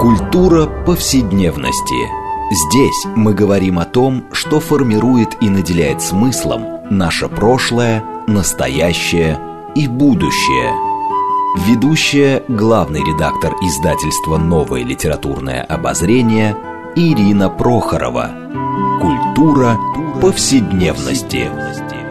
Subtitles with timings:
[0.00, 2.08] Культура повседневности.
[2.50, 9.38] Здесь мы говорим о том, что формирует и наделяет смыслом наше прошлое, настоящее
[9.74, 10.72] и будущее.
[11.66, 16.56] Ведущая, главный редактор издательства «Новое литературное обозрение»
[16.96, 18.30] Ирина Прохорова.
[19.00, 19.78] Культура
[20.20, 21.50] повседневности.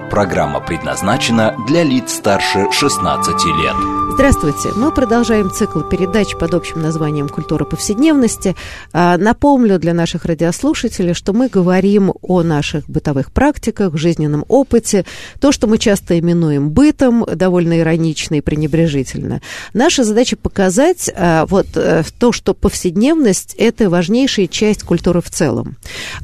[0.10, 4.00] Программа предназначена для лиц старше 16 лет.
[4.20, 4.74] Здравствуйте.
[4.76, 8.54] Мы продолжаем цикл передач под общим названием «Культура повседневности».
[8.92, 15.06] А, напомню для наших радиослушателей, что мы говорим о наших бытовых практиках, жизненном опыте,
[15.40, 19.42] то, что мы часто именуем бытом, довольно иронично и пренебрежительно.
[19.74, 25.78] Наша задача показать а, вот э, то, что повседневность– это важнейшая часть культуры в целом.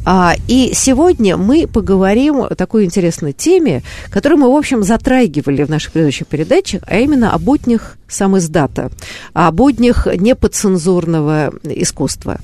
[0.05, 3.74] А, и сегодня мы поговорим о такой интересной теме,
[4.09, 8.91] которую мы, в общем, затрагивали в наших предыдущих передачах, а именно о буднях сам издата,
[9.33, 12.39] о буднях неподцензурного искусства.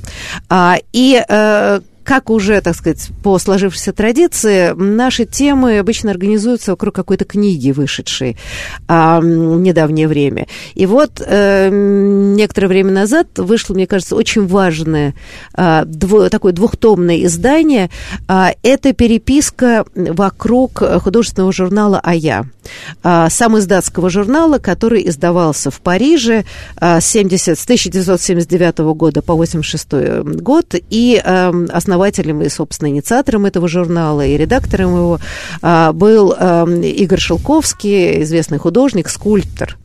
[0.49, 6.93] А, и э, как уже, так сказать, по сложившейся традиции, наши темы обычно организуются вокруг
[6.93, 8.35] какой-то книги, вышедшей
[8.85, 10.47] а, в недавнее время.
[10.73, 15.13] И вот а, некоторое время назад вышло, мне кажется, очень важное
[15.53, 17.89] а, дво, такое двухтомное издание.
[18.27, 22.13] А, это переписка вокруг художественного журнала «А
[23.03, 26.45] а, сам издатского журнала, который издавался в Париже
[26.77, 31.53] а, 70, с 1979 года по 1986 год, и а,
[32.01, 35.19] основателем и, собственно, инициатором этого журнала и редактором его
[35.61, 39.77] а, был а, Игорь Шелковский, известный художник, скульптор,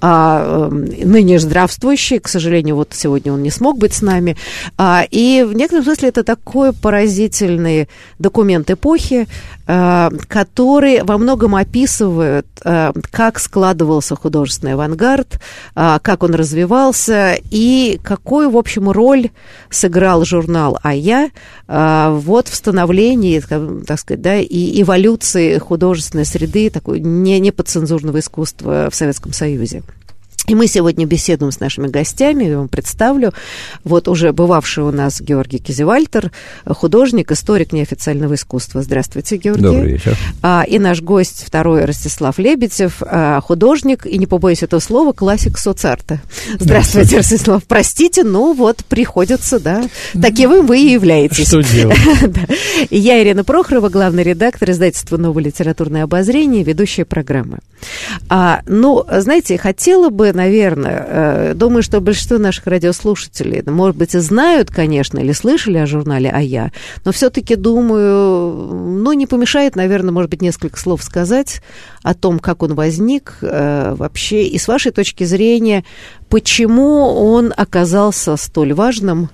[0.00, 4.36] а, ныне здравствующий, к сожалению, вот сегодня он не смог быть с нами,
[4.76, 9.28] а, и в некотором смысле это такой поразительный документ эпохи,
[9.66, 15.40] а, который во многом описывает, а, как складывался художественный авангард,
[15.74, 19.30] как он развивался и какую, в общем, роль
[19.70, 21.30] сыграл журнал «А я»
[21.66, 28.94] вот в становлении, так сказать, да, и эволюции художественной среды, такой не, неподцензурного искусства в
[28.94, 29.82] Советском Союзе.
[30.50, 33.32] И мы сегодня беседуем с нашими гостями, я вам представлю,
[33.84, 36.32] вот уже бывавший у нас Георгий Кизевальтер,
[36.66, 38.82] художник, историк неофициального искусства.
[38.82, 39.62] Здравствуйте, Георгий.
[39.62, 40.18] Добрый вечер.
[40.42, 45.56] А, и наш гость второй Ростислав Лебедев, а, художник, и не побоюсь этого слова, классик
[45.56, 46.18] соцарта.
[46.58, 47.62] Здравствуйте, Ростислав.
[47.62, 49.88] Простите, ну вот приходится, да,
[50.20, 51.46] таким вы и являетесь.
[51.46, 51.96] Что делать?
[52.90, 57.60] Я Ирина Прохорова, главный редактор издательства «Новое литературное обозрение», ведущая программы.
[58.28, 64.18] А, ну, знаете, хотела бы, наверное, э, думаю, что большинство наших радиослушателей, может быть, и
[64.20, 66.72] знают, конечно, или слышали о журнале «А я»,
[67.04, 68.52] но все-таки, думаю,
[69.02, 71.60] ну, не помешает, наверное, может быть, несколько слов сказать
[72.02, 75.84] о том, как он возник э, вообще, и с вашей точки зрения,
[76.30, 79.28] почему он оказался столь важным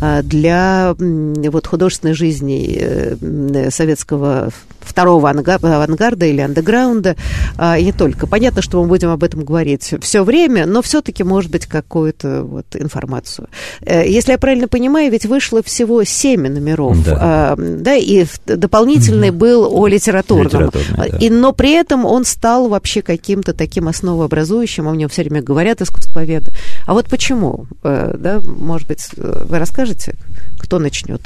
[0.00, 4.50] э, для вот, художественной жизни советского
[4.94, 7.16] второго авангарда или андеграунда,
[7.58, 8.28] а, и не только.
[8.28, 12.66] Понятно, что мы будем об этом говорить все время, но все-таки, может быть, какую-то вот
[12.74, 13.48] информацию.
[13.80, 19.28] Э, если я правильно понимаю, ведь вышло всего семь номеров, да, а, да и дополнительный
[19.28, 20.70] mm был о литературном.
[20.96, 21.04] Да.
[21.18, 25.82] И, но при этом он стал вообще каким-то таким основообразующим, о нем все время говорят
[25.82, 26.52] искусствоведы.
[26.86, 27.66] А вот почему?
[27.82, 30.14] Э, да, может быть, вы расскажете,
[30.60, 31.20] кто начнет?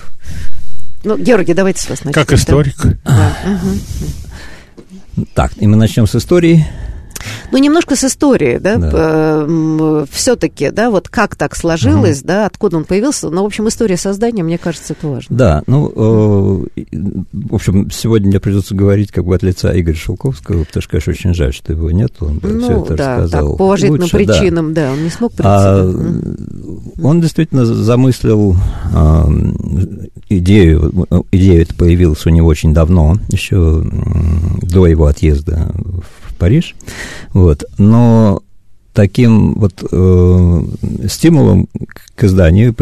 [1.04, 2.12] Ну, Георгий, давайте с вас начнем.
[2.12, 2.76] Как историк.
[3.04, 3.36] Да.
[3.44, 5.26] Угу.
[5.34, 6.66] Так, и мы начнем с истории.
[7.50, 10.06] Ну, немножко с истории, да, да.
[10.10, 12.28] Все-таки, да, вот как так сложилось, угу.
[12.28, 13.30] да, откуда он появился.
[13.30, 15.36] Ну, в общем, история создания, мне кажется, это важно.
[15.36, 16.92] Да, ну, э,
[17.32, 21.12] в общем, сегодня мне придется говорить как бы от лица Игоря Шелковского, потому что, конечно,
[21.12, 23.48] очень жаль, что его нет, он бы ну, все это да, рассказал.
[23.50, 24.86] Так, по уважительным лучше, причинам, да.
[24.86, 25.48] да, он не смог прийти.
[25.50, 25.94] А.
[27.02, 28.56] Он действительно замыслил
[28.94, 29.24] э,
[30.28, 33.84] идею, идея эта появилась у него очень давно, еще
[34.62, 36.74] до его отъезда в Париж.
[37.32, 37.64] Вот.
[37.76, 38.42] Но
[38.92, 40.62] таким вот э,
[41.08, 41.68] стимулом
[42.16, 42.74] к изданию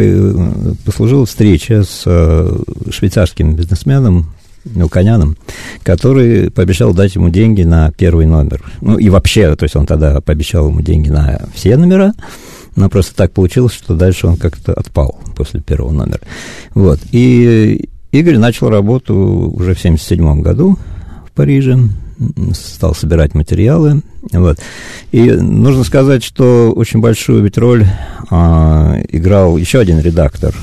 [0.85, 2.59] послужила встреча с э,
[2.91, 4.33] швейцарским бизнесменом
[4.65, 5.37] Мелконяном,
[5.83, 8.65] который пообещал дать ему деньги на первый номер.
[8.81, 12.15] Ну и вообще, то есть он тогда пообещал ему деньги на все номера,
[12.75, 16.21] но просто так получилось, что дальше он как-то отпал после первого номера.
[16.75, 16.99] Вот.
[17.13, 20.79] И Игорь начал работу уже в 1977 году
[21.27, 21.79] в Париже,
[22.55, 24.03] стал собирать материалы.
[24.33, 24.59] Вот.
[25.13, 27.87] И нужно сказать, что очень большую ведь роль
[28.31, 30.55] а, играл еще один редактор.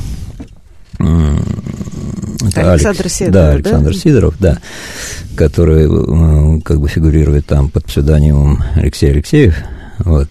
[0.99, 3.51] Это Александр Алекс, Сидоров, да?
[3.51, 3.99] Александр да?
[3.99, 4.57] Сидоров, да,
[5.35, 9.55] который как бы фигурирует там под псевдонимом Алексей Алексеев.
[9.99, 10.29] Вот.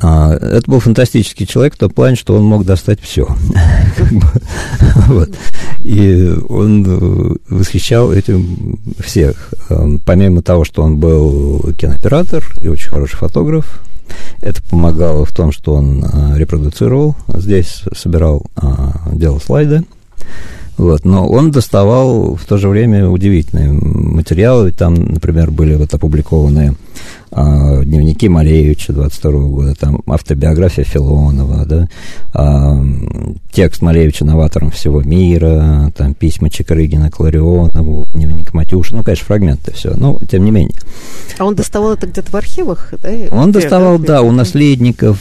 [0.00, 3.26] А, это был фантастический человек в том плане, что он мог достать все.
[5.08, 5.30] вот.
[5.80, 9.52] И он э, восхищал этим всех.
[9.70, 13.80] Эм, помимо того, что он был кинооператор и очень хороший фотограф,
[14.40, 18.66] это помогало в том, что он э, репродуцировал здесь, собирал, э,
[19.12, 19.82] делал слайды.
[20.76, 24.70] Вот, но он доставал в то же время удивительные материалы.
[24.70, 26.76] Там, например, были вот опубликованы
[27.30, 31.88] а, дневники Малевича 22 года, там автобиография Филонова, да,
[32.32, 32.82] а,
[33.52, 39.94] текст Малевича новатором всего мира, там письма Чекрыгина Кларионову, дневник Матюша, ну, конечно, фрагменты все,
[39.96, 40.76] но тем не менее.
[41.38, 43.10] А он доставал это где-то в архивах, да?
[43.30, 45.18] Он доставал, да, у наследников,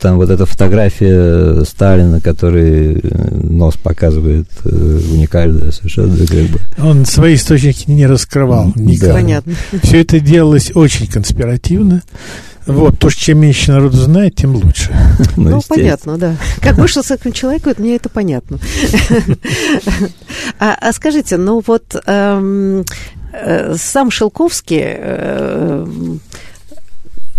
[0.00, 6.60] там вот эта фотография Сталина, который э, нос показывает э, уникальная совершенно, как бы.
[6.78, 8.72] Он свои источники не раскрывал.
[8.76, 9.12] Да.
[9.12, 9.54] Понятно.
[9.82, 12.02] Все это делалось очень конспиративно.
[12.66, 14.94] Вот, то, что чем меньше народу знает, тем лучше.
[15.36, 16.36] Ну, ну понятно, да.
[16.60, 18.58] Как вышел с этим человеком, мне это понятно.
[20.60, 22.84] А, а скажите, ну вот эм,
[23.32, 25.86] э, сам Шелковский Э,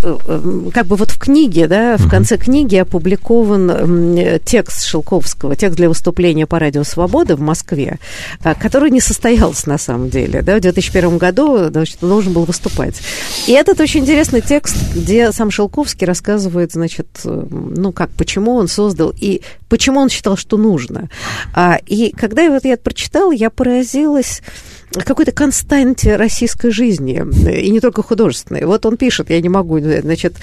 [0.02, 6.46] как бы вот в книге, да, в конце книги опубликован текст Шелковского, текст для выступления
[6.46, 8.00] по радио «Свобода» в Москве,
[8.44, 13.02] а, который не состоялся на самом деле, да, в 2001 году значит, должен был выступать.
[13.48, 19.14] И этот очень интересный текст, где сам Шелковский рассказывает, значит, ну как, почему он создал
[19.18, 21.10] и почему он считал, что нужно.
[21.54, 24.42] А, и когда вот я это прочитала, я поразилась
[24.92, 28.66] какой-то константе российской жизни, и не только художественной.
[28.66, 30.36] Вот он пишет, я не могу, значит,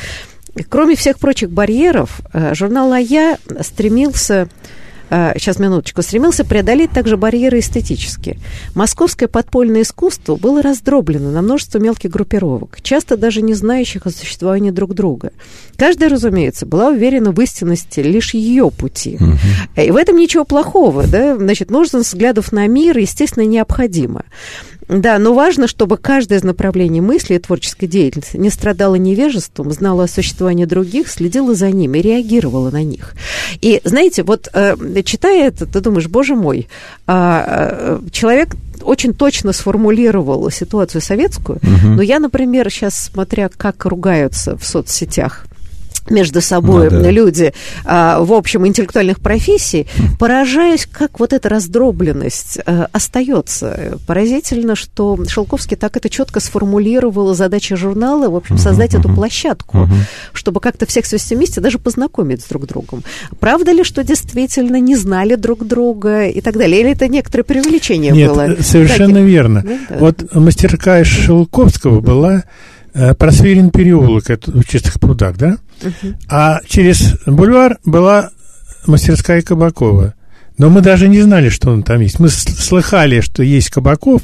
[0.69, 3.01] кроме всех прочих барьеров, э, журнал «А
[3.63, 4.49] стремился
[5.11, 8.39] сейчас, минуточку, стремился преодолеть также барьеры эстетические.
[8.75, 14.71] Московское подпольное искусство было раздроблено на множество мелких группировок, часто даже не знающих о существовании
[14.71, 15.31] друг друга.
[15.77, 19.17] Каждая, разумеется, была уверена в истинности лишь ее пути.
[19.21, 19.83] Угу.
[19.83, 21.37] И в этом ничего плохого, да?
[21.37, 24.25] Значит, множество взглядов на мир, естественно, необходимо.
[24.89, 30.05] Да, но важно, чтобы каждое из направлений мысли и творческой деятельности не страдало невежеством, знало
[30.05, 33.15] о существовании других, следило за ними, реагировало на них.
[33.61, 36.69] И, знаете, вот э, читая это, ты думаешь, боже мой,
[37.07, 41.89] а, э, человек очень точно сформулировал ситуацию советскую, угу.
[41.97, 45.47] но я, например, сейчас, смотря как ругаются в соцсетях,
[46.11, 47.11] между собой ну, да.
[47.11, 47.53] люди,
[47.85, 49.87] а, в общем, интеллектуальных профессий,
[50.19, 53.99] поражаюсь, как вот эта раздробленность а, остается.
[54.07, 59.79] Поразительно, что Шелковский так это четко сформулировал задача журнала, в общем, создать uh-huh, эту площадку,
[59.79, 59.89] uh-huh.
[60.33, 63.03] чтобы как-то всех свести вместе, даже познакомить с друг другом.
[63.41, 66.81] Правда ли, что действительно не знали друг друга и так далее?
[66.81, 68.49] Или это некоторое преувеличение Нет, было?
[68.49, 69.63] Нет, совершенно да, верно.
[69.63, 69.97] Да, да.
[69.99, 72.45] Вот мастерка Шелковского была
[72.99, 75.59] Э, просверен переулок это, в Чистых прудах, да?
[75.81, 76.15] Uh-huh.
[76.29, 78.31] А через бульвар была
[78.87, 80.15] мастерская Кабакова.
[80.59, 82.19] Но мы даже не знали, что он там есть.
[82.19, 84.23] Мы слыхали, что есть Кабаков,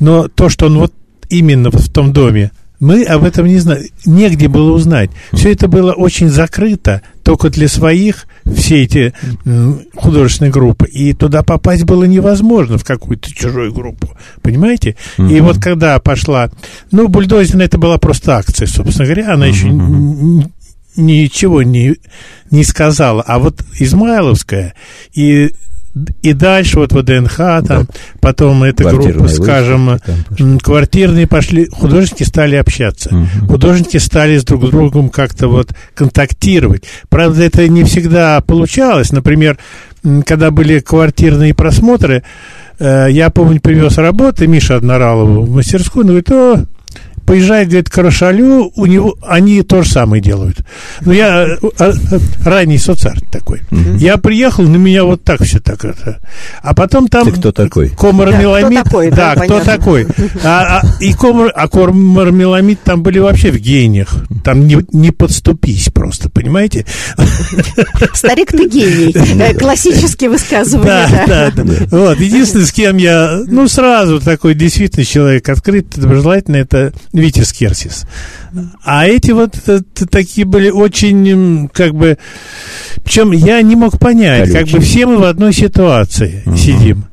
[0.00, 0.92] но то, что он вот
[1.28, 2.50] именно в том доме
[2.80, 5.10] мы об этом не знали, негде было узнать.
[5.32, 9.12] Все это было очень закрыто, только для своих, все эти
[9.94, 10.88] художественные группы.
[10.88, 14.08] И туда попасть было невозможно в какую-то чужую группу.
[14.40, 14.96] Понимаете?
[15.18, 15.36] Mm-hmm.
[15.36, 16.50] И вот когда пошла...
[16.90, 19.34] Ну, бульдозерная это была просто акция, собственно говоря.
[19.34, 20.40] Она mm-hmm.
[20.40, 20.50] еще
[20.96, 21.96] ничего не,
[22.50, 23.22] не сказала.
[23.22, 24.74] А вот Измайловская
[25.12, 25.54] и
[26.22, 27.86] и дальше вот ВДНХ, там, да.
[28.20, 30.58] потом эта группа, скажем, пошли.
[30.60, 33.48] квартирные пошли, художники стали общаться, угу.
[33.48, 36.84] художники стали с друг другом как-то вот контактировать.
[37.08, 39.10] Правда, это не всегда получалось.
[39.10, 39.58] Например,
[40.24, 42.22] когда были квартирные просмотры,
[42.78, 46.66] э, я помню, привез работы Миша Одноралову в мастерскую, он говорит, о,
[47.30, 50.62] поезжает, говорит, к Рошалю, у него, они то же самое делают.
[51.02, 51.92] Но я э,
[52.44, 53.60] ранний соцарт такой.
[53.70, 53.98] Угу.
[53.98, 56.18] Я приехал, на меня вот так все так это.
[56.60, 57.30] А потом там...
[57.30, 57.90] Ты кто такой?
[57.90, 58.82] Комар-меламид.
[58.82, 60.06] Да, кто такой, да, да кто такой.
[60.42, 64.12] А, а, и комар, а комар-меламид там были вообще в гениях.
[64.42, 66.84] Там не, не подступись просто, понимаете?
[68.12, 69.54] Старик ты гений.
[69.54, 71.24] Классические высказывания.
[71.28, 71.74] Да, да, да.
[71.92, 78.06] Вот, единственное, с кем я, ну, сразу такой действительно человек открытый, доброжелательный, это Витя Скерсис.
[78.82, 82.18] А эти вот э, такие были очень, как бы...
[83.04, 84.64] Причем я не мог понять, Колючие.
[84.64, 86.56] как бы все мы в одной ситуации угу.
[86.56, 87.04] сидим.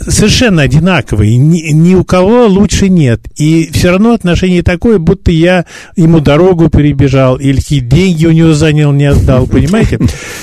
[0.00, 3.20] Совершенно одинаковые, ни, ни у кого лучше нет.
[3.36, 5.66] И все равно отношение такое, будто я
[5.96, 9.98] ему дорогу перебежал или какие деньги у него занял, не отдал, понимаете?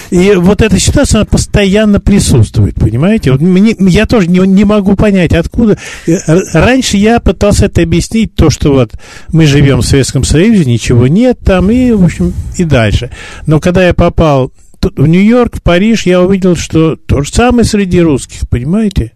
[0.10, 3.32] И вот эта ситуация, она постоянно присутствует, понимаете?
[3.32, 5.78] Вот мне, я тоже не, не могу понять, откуда...
[6.08, 6.18] Э,
[6.54, 8.92] раньше я пытался это объяснить, то, что вот
[9.32, 13.12] мы живем в Советском Союзе, ничего нет там, и, в общем, и дальше.
[13.46, 18.02] Но когда я попал в Нью-Йорк, в Париж, я увидел, что то же самое среди
[18.02, 19.14] русских, понимаете?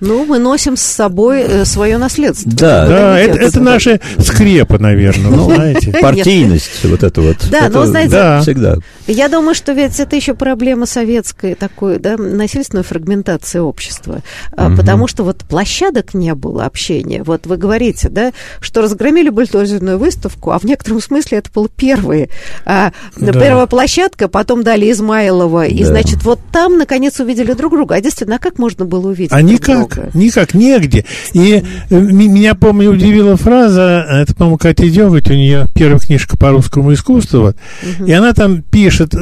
[0.00, 2.50] Ну, мы носим с собой э, свое наследство.
[2.52, 5.92] Да, да это, это наши скрепы, наверное, ну, знаете.
[6.00, 7.36] Партийность, вот это вот.
[7.50, 8.40] Да, это, но, знаете, да.
[8.40, 8.76] всегда.
[9.08, 14.22] Я думаю, что ведь это еще проблема советской такой, да, насильственной фрагментации общества.
[14.52, 14.76] Угу.
[14.76, 17.24] Потому что вот площадок не было общения.
[17.24, 22.28] Вот вы говорите, да, что разгромили бульдозерную выставку, а в некотором смысле это было первые.
[22.64, 23.32] А, да.
[23.32, 27.96] Первая площадка, потом дали Измайлова, и, значит, вот там, наконец, увидели друг друга.
[27.96, 29.87] А действительно, а как можно было увидеть а никак.
[29.96, 31.04] Никак, никак, негде.
[31.32, 36.50] И э, меня, помню, удивила фраза, это, по-моему, Катя Деготь, у нее первая книжка по
[36.50, 38.06] русскому искусству, вот, угу.
[38.06, 39.14] и она там пишет,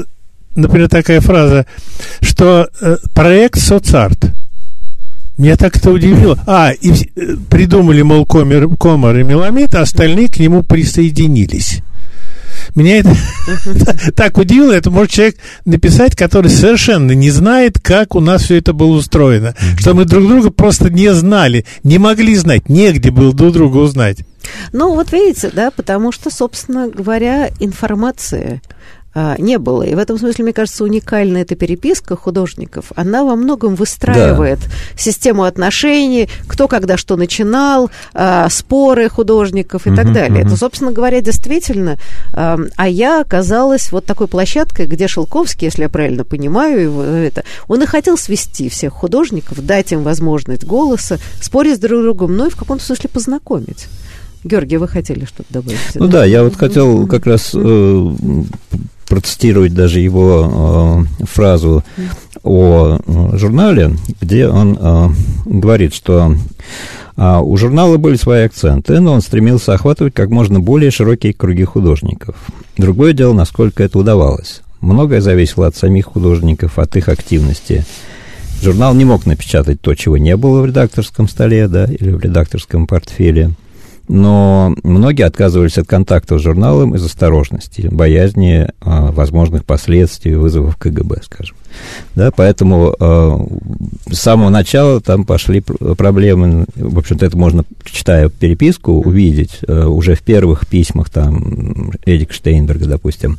[0.55, 1.67] например, такая фраза,
[2.21, 4.33] что э, проект соцарт.
[5.39, 6.39] Меня так это удивило.
[6.47, 11.83] А, и э, придумали, мол, комер, комар и меламид, а остальные к нему присоединились.
[12.75, 13.15] Меня это
[14.17, 14.73] так удивило.
[14.73, 19.55] Это может человек написать, который совершенно не знает, как у нас все это было устроено.
[19.79, 24.19] Что мы друг друга просто не знали, не могли знать, негде было друг друга узнать.
[24.73, 28.63] Ну, вот видите, да, потому что, собственно говоря, информация
[29.39, 29.83] не было.
[29.83, 32.93] И в этом смысле, мне кажется, уникальная эта переписка художников.
[32.97, 34.67] Она во многом выстраивает да.
[34.97, 40.43] систему отношений, кто когда что начинал, а, споры художников и uh так далее.
[40.43, 41.97] uh Это, собственно говоря, действительно.
[42.35, 47.45] А, а я оказалась вот такой площадкой, где Шелковский, если я правильно понимаю его, это,
[47.69, 52.47] он и хотел свести всех художников, дать им возможность голоса, спорить друг с другом, ну
[52.47, 53.87] и в каком-то смысле познакомить.
[54.45, 55.79] Георгий, вы хотели что-то добавить?
[55.95, 58.13] Ну да, я вот хотел как раз э,
[59.07, 61.85] процитировать даже его э, фразу
[62.43, 65.09] о э, журнале, где он э,
[65.47, 66.35] говорит, что
[67.17, 71.65] э, у журнала были свои акценты, но он стремился охватывать как можно более широкие круги
[71.65, 72.37] художников.
[72.77, 74.63] Другое дело, насколько это удавалось.
[74.81, 77.85] Многое зависело от самих художников, от их активности.
[78.63, 82.87] Журнал не мог напечатать то, чего не было в редакторском столе, да, или в редакторском
[82.87, 83.53] портфеле
[84.09, 91.23] но многие отказывались от контакта с журналом из осторожности, боязни а, возможных последствий вызовов КГБ,
[91.25, 91.57] скажем.
[92.15, 93.47] Да, поэтому а,
[94.11, 96.67] с самого начала там пошли проблемы.
[96.77, 102.87] В общем-то, это можно, читая переписку, увидеть а, уже в первых письмах там Эдик Штейнберга,
[102.87, 103.39] допустим,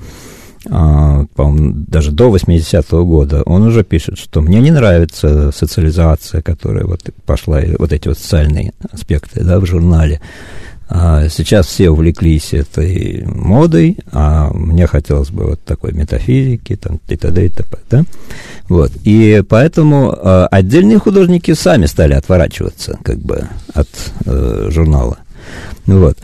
[0.68, 7.02] по-моему, даже до 80-го года, он уже пишет, что мне не нравится социализация, которая вот
[7.26, 10.22] пошла, вот эти вот социальные аспекты, да, в журнале.
[10.90, 17.18] А сейчас все увлеклись этой модой, а мне хотелось бы вот такой метафизики, там, и
[17.18, 17.46] т.д.
[17.46, 18.06] и т.п., да?
[18.70, 23.90] Вот, и поэтому а, отдельные художники сами стали отворачиваться, как бы, от
[24.26, 25.18] э, журнала.
[25.86, 26.18] Вот.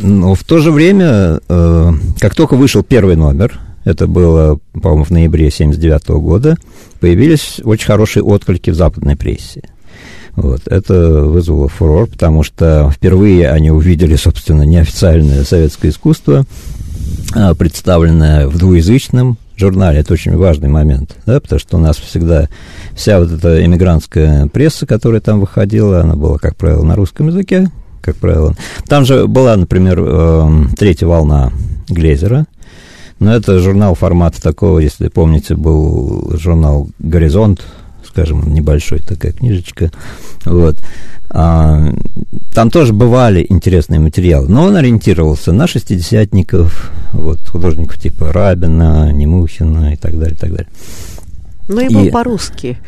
[0.00, 5.10] Но в то же время, э, как только вышел первый номер, это было, по-моему, в
[5.10, 6.56] ноябре 1979 года,
[7.00, 9.62] появились очень хорошие отклики в западной прессе.
[10.36, 10.62] Вот.
[10.66, 16.44] Это вызвало фурор, потому что впервые они увидели, собственно, неофициальное советское искусство,
[17.34, 20.00] а, представленное в двуязычном журнале.
[20.00, 22.48] Это очень важный момент, да, потому что у нас всегда
[22.94, 27.70] вся вот эта эмигрантская пресса, которая там выходила, она была, как правило, на русском языке,
[28.00, 28.54] как правило.
[28.86, 31.52] Там же была, например, эм, третья волна
[31.88, 32.46] Глезера,
[33.18, 37.62] но это журнал формата такого, если помните, был журнал «Горизонт»,
[38.06, 39.90] скажем, небольшой такая книжечка.
[40.44, 40.78] Вот.
[41.32, 41.92] А,
[42.52, 49.94] там тоже бывали интересные материалы, но он ориентировался на шестидесятников, вот, художников типа Рабина, Немухина
[49.94, 50.68] и так далее, и так далее.
[51.68, 52.10] Ну и был и...
[52.10, 52.78] по-русски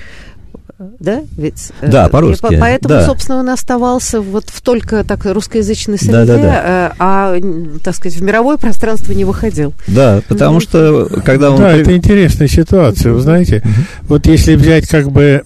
[0.78, 1.22] да?
[1.36, 2.58] Ведь, э, да, по-русски.
[2.58, 3.06] Поэтому, да.
[3.06, 6.94] собственно, он оставался вот в только так русскоязычной среде, да, да, да.
[6.98, 7.40] а,
[7.82, 9.74] так сказать, в мировое пространство не выходил.
[9.86, 11.58] Да, потому что когда он...
[11.58, 13.62] Да, это интересная ситуация, вы знаете.
[14.02, 15.42] Вот если взять как бы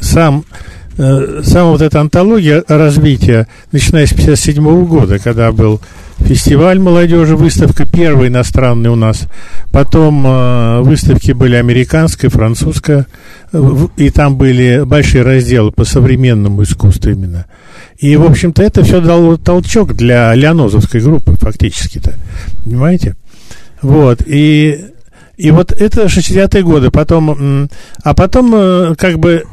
[0.00, 5.80] сам э, сама вот эта антология развития, начиная с 57 года, когда был
[6.18, 9.24] фестиваль молодежи, выставка первая иностранная у нас.
[9.72, 13.06] Потом э, выставки были американская, французская,
[13.52, 17.46] э, и там были большие разделы по современному искусству именно.
[17.98, 22.14] И, в общем-то, это все дало толчок для Леонозовской группы, фактически-то.
[22.64, 23.16] Понимаете?
[23.82, 24.22] Вот.
[24.26, 24.84] И
[25.36, 26.90] И вот это 60-е годы.
[26.90, 27.68] Потом,
[28.02, 29.44] а потом э, как бы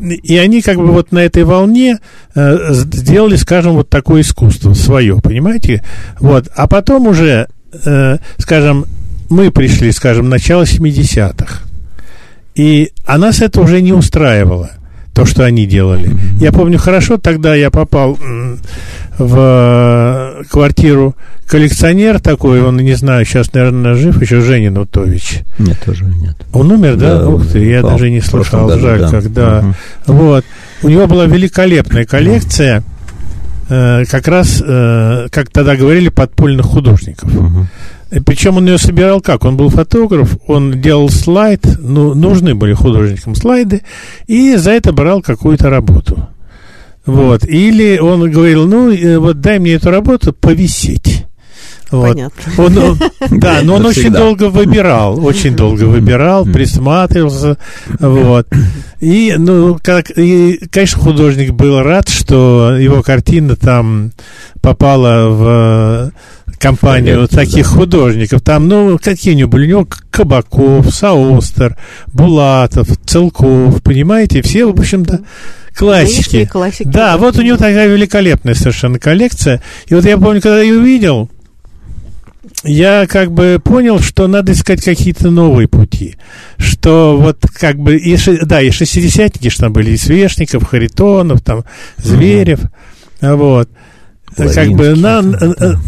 [0.00, 1.98] и они как бы вот на этой волне
[2.34, 5.84] э, сделали, скажем, вот такое искусство свое, понимаете?
[6.18, 6.48] Вот.
[6.54, 7.48] А потом уже,
[7.84, 8.86] э, скажем,
[9.28, 11.62] мы пришли, скажем, начало 70-х.
[12.54, 14.70] И а нас это уже не устраивало,
[15.12, 16.10] то, что они делали.
[16.40, 18.18] Я помню хорошо, тогда я попал
[19.18, 21.14] в квартиру
[21.50, 25.40] коллекционер такой, он, не знаю, сейчас, наверное, жив, еще Женя Нутович.
[25.58, 26.36] Нет, тоже нет.
[26.52, 27.18] Он умер, да?
[27.18, 29.08] да Ух ты, я даже не слышал, году, жаль, да.
[29.08, 29.58] когда.
[29.58, 29.74] Угу.
[30.14, 30.44] Вот.
[30.82, 32.84] У него была великолепная коллекция,
[33.68, 37.34] э, как раз, э, как тогда говорили, подпольных художников.
[37.34, 37.66] Угу.
[38.26, 39.44] Причем он ее собирал как?
[39.44, 43.82] Он был фотограф, он делал слайд, ну, нужны были художникам слайды,
[44.26, 46.28] и за это брал какую-то работу.
[47.06, 47.44] Вот.
[47.44, 51.26] Или он говорил, ну, э, вот дай мне эту работу повисеть.
[51.90, 52.08] Вот.
[52.08, 52.52] Понятно.
[52.58, 52.98] Он, он,
[53.40, 57.58] да, но он очень долго выбирал, очень долго выбирал, присматривался,
[57.98, 58.46] вот.
[59.00, 64.12] И, ну, как, и, конечно, художник был рад, что его картина там
[64.60, 66.12] попала в
[66.60, 67.76] компанию вот таких да.
[67.76, 68.42] художников.
[68.42, 69.66] Там, ну, какие у него были?
[69.66, 71.76] У него Кабаков, Саостер,
[72.12, 74.42] Булатов, Целков, понимаете?
[74.42, 75.20] Все, в общем-то,
[75.74, 76.44] классики.
[76.44, 76.86] классики.
[76.86, 79.62] Да, вот у него такая великолепная совершенно коллекция.
[79.88, 81.30] И вот я помню, когда я увидел,
[82.64, 86.16] я как бы понял, что надо искать какие-то новые пути.
[86.58, 91.64] Что вот как бы, и, да, и шестидесятники, что там были, и Свешников, Харитонов, там,
[91.96, 92.60] Зверев,
[93.20, 93.36] mm-hmm.
[93.36, 93.70] вот.
[94.36, 95.22] Как бы на,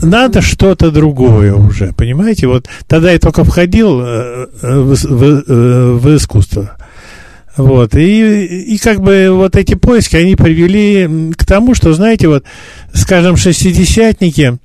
[0.02, 2.46] надо что-то другое уже, понимаете?
[2.46, 6.76] Вот тогда я только входил э, в, в, э, в искусство.
[7.56, 12.44] Вот, и, и как бы вот эти поиски, они привели к тому, что, знаете, вот,
[12.94, 14.58] скажем, шестидесятники,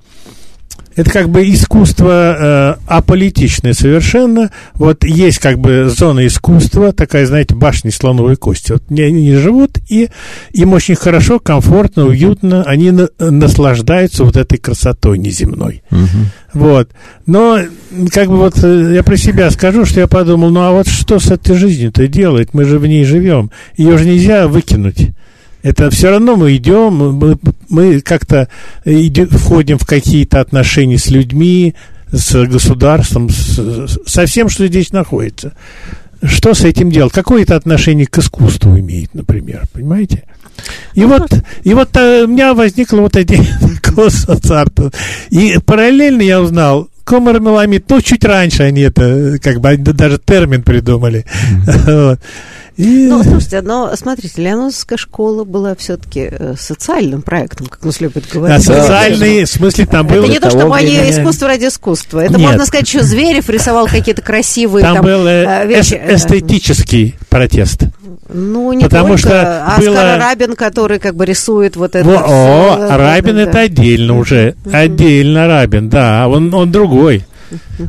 [0.97, 4.49] это как бы искусство э, аполитичное совершенно.
[4.73, 8.71] Вот есть как бы зона искусства, такая, знаете, башня слоновой кости.
[8.71, 10.09] Вот они, они живут, и
[10.53, 12.63] им очень хорошо, комфортно, уютно.
[12.63, 15.83] Они на, наслаждаются вот этой красотой неземной.
[15.91, 16.07] Угу.
[16.53, 16.89] Вот.
[17.27, 17.59] Но,
[18.11, 21.19] как бы вот э, я про себя скажу, что я подумал, ну а вот что
[21.19, 22.55] с этой жизнью-то делать?
[22.55, 23.51] Мы же в ней живем.
[23.75, 25.11] Ее же нельзя выкинуть.
[25.67, 28.47] Это все равно мы идем, мы, мы как-то
[28.85, 31.75] входим в какие-то отношения с людьми,
[32.09, 35.51] с государством, с, со всем, что здесь находится.
[36.23, 37.11] Что с этим делать?
[37.11, 40.23] Какое это отношение к искусству имеет, например, понимаете?
[40.93, 43.45] И ну, вот, и вот а, у меня возникла вот идея
[43.81, 44.91] Косоцарта.
[45.31, 51.25] И параллельно я узнал, комармеламид, ну, чуть раньше они это, как бы, даже термин придумали.
[51.25, 52.05] Mm-hmm.
[52.07, 52.19] вот.
[52.77, 53.07] И...
[53.07, 58.59] Ну, слушайте, но смотрите, Леоносовская школа была все-таки э, социальным проектом, как нас любят говорить.
[58.59, 60.23] А социальный, в смысле, там был...
[60.23, 62.19] Это не то, чтобы они искусство ради искусства.
[62.19, 62.41] Это, Нет.
[62.41, 65.99] можно сказать, что Зверев рисовал какие-то красивые там, там был э, э вещи.
[66.07, 67.85] эстетический протест.
[68.29, 69.19] Ну, не Потому только.
[69.19, 70.17] Что Оскар было...
[70.17, 72.07] Рабин, который как бы рисует вот это.
[72.07, 73.59] Все, о, Рабин да, это да.
[73.61, 74.55] отдельно уже.
[74.71, 76.27] Отдельно Рабин, да.
[76.27, 77.25] Он, он другой.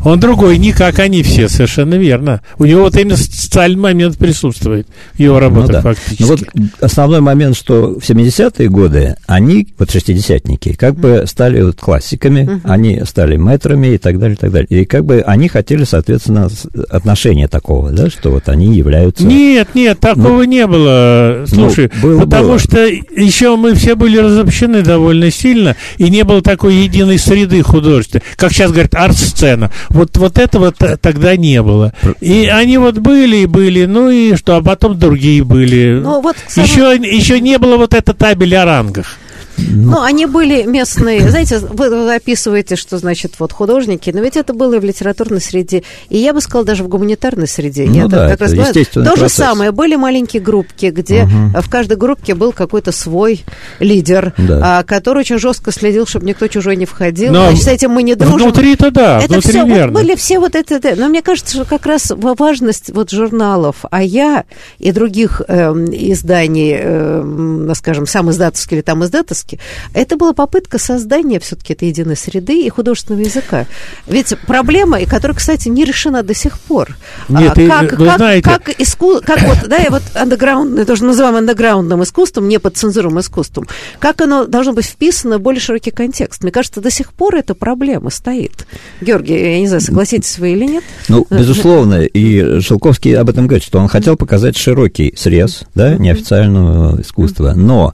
[0.04, 2.42] Он другой, не как они все, совершенно верно.
[2.58, 5.82] У него вот именно социальный момент присутствует в его работах ну, да.
[5.82, 6.22] фактически.
[6.22, 6.42] Ну, вот
[6.80, 12.60] основной момент, что в 70-е годы они, вот шестидесятники, как бы стали вот классиками, uh-huh.
[12.64, 14.68] они стали мэтрами и так далее, и так далее.
[14.70, 16.48] И как бы они хотели, соответственно,
[16.88, 19.26] отношения такого, да, что вот они являются...
[19.26, 21.44] Нет, нет, такого ну, не было.
[21.48, 22.58] Слушай, ну, было, потому было.
[22.58, 28.22] что еще мы все были разобщены довольно сильно, и не было такой единой среды художественной.
[28.36, 29.70] Как сейчас говорят, арт-сцена сцена.
[29.88, 31.92] Вот, вот этого тогда не было.
[32.20, 36.00] И они вот были и были, ну и что, а потом другие были.
[36.02, 39.16] Ну, вот, еще, еще не было вот этой табели о рангах.
[39.58, 41.28] Ну, ну, они были местные.
[41.28, 45.82] Знаете, вы описываете, что значит вот художники, но ведь это было и в литературной среде,
[46.08, 47.86] и я бы сказала даже в гуманитарной среде.
[47.86, 49.18] Ну, я да, как раз То процесс.
[49.18, 49.72] же самое.
[49.72, 51.60] Были маленькие группки, где угу.
[51.60, 53.44] в каждой группке был какой-то свой
[53.80, 54.78] лидер, да.
[54.78, 57.32] а, который очень жестко следил, чтобы никто чужой не входил.
[57.32, 58.48] Но Значит, с этим мы не дружим.
[58.48, 59.92] Внутри-то да, это внутри все, верно.
[59.92, 64.02] Вот были все вот это, но мне кажется, что как раз важность вот журналов «А
[64.02, 64.44] я»
[64.78, 70.78] и других э, изданий, э, скажем, сам издатовский или там издатовский, по Это была попытка
[70.78, 73.66] создания все-таки этой единой среды и художественного языка.
[74.06, 76.96] Ведь проблема, и которая, кстати, не решена до сих пор.
[77.28, 78.42] Нет, а, как, вы как, знаете...
[78.42, 79.20] как, иску...
[79.24, 83.66] как вот, да, и вот андеграундное, то, что называем андеграундным искусством, не под цензурным искусством,
[83.98, 86.42] как оно должно быть вписано в более широкий контекст.
[86.42, 88.66] Мне кажется, до сих пор эта проблема стоит.
[89.00, 90.84] Георгий, я не знаю, согласитесь вы или нет?
[91.08, 97.00] Ну, безусловно, и Шелковский об этом говорит, что он хотел показать широкий срез, да, неофициального
[97.00, 97.92] искусства, но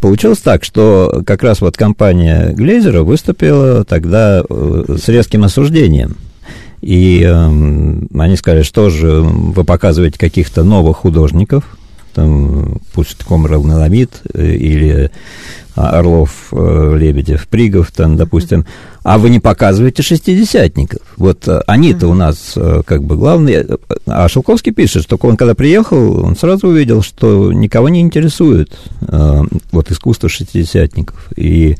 [0.00, 6.16] Получилось так, что как раз вот компания Глейзера выступила тогда э, с резким осуждением.
[6.80, 7.46] И э,
[8.18, 11.76] они сказали, что же вы показываете каких-то новых художников,
[12.14, 15.10] там, пусть Комрал Наламид э, или
[15.74, 18.66] Орлов, э, Лебедев, Пригов, там, допустим,
[19.02, 21.00] а вы не показываете шестидесятников.
[21.16, 23.66] Вот э, они-то у нас как бы главные.
[24.06, 28.72] А Шелковский пишет, что он когда приехал, он сразу увидел, что никого не интересует
[29.72, 31.28] вот искусство шестидесятников.
[31.36, 31.76] И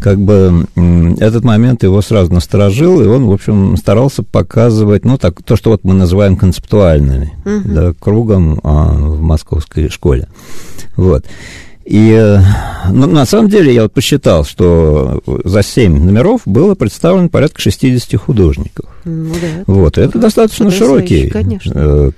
[0.00, 0.66] как бы
[1.18, 5.70] этот момент его сразу насторожил, и он, в общем, старался показывать, ну, так, то, что
[5.70, 7.62] вот мы называем концептуальными, uh-huh.
[7.64, 10.28] да, кругом а, в московской школе.
[10.96, 11.24] Вот.
[11.86, 12.40] И
[12.90, 18.20] ну, на самом деле я вот посчитал, что за 7 номеров было представлено порядка 60
[18.20, 18.86] художников.
[19.04, 21.72] Ну, да, вот, это достаточно широкий конечно.
[21.76, 22.10] Э,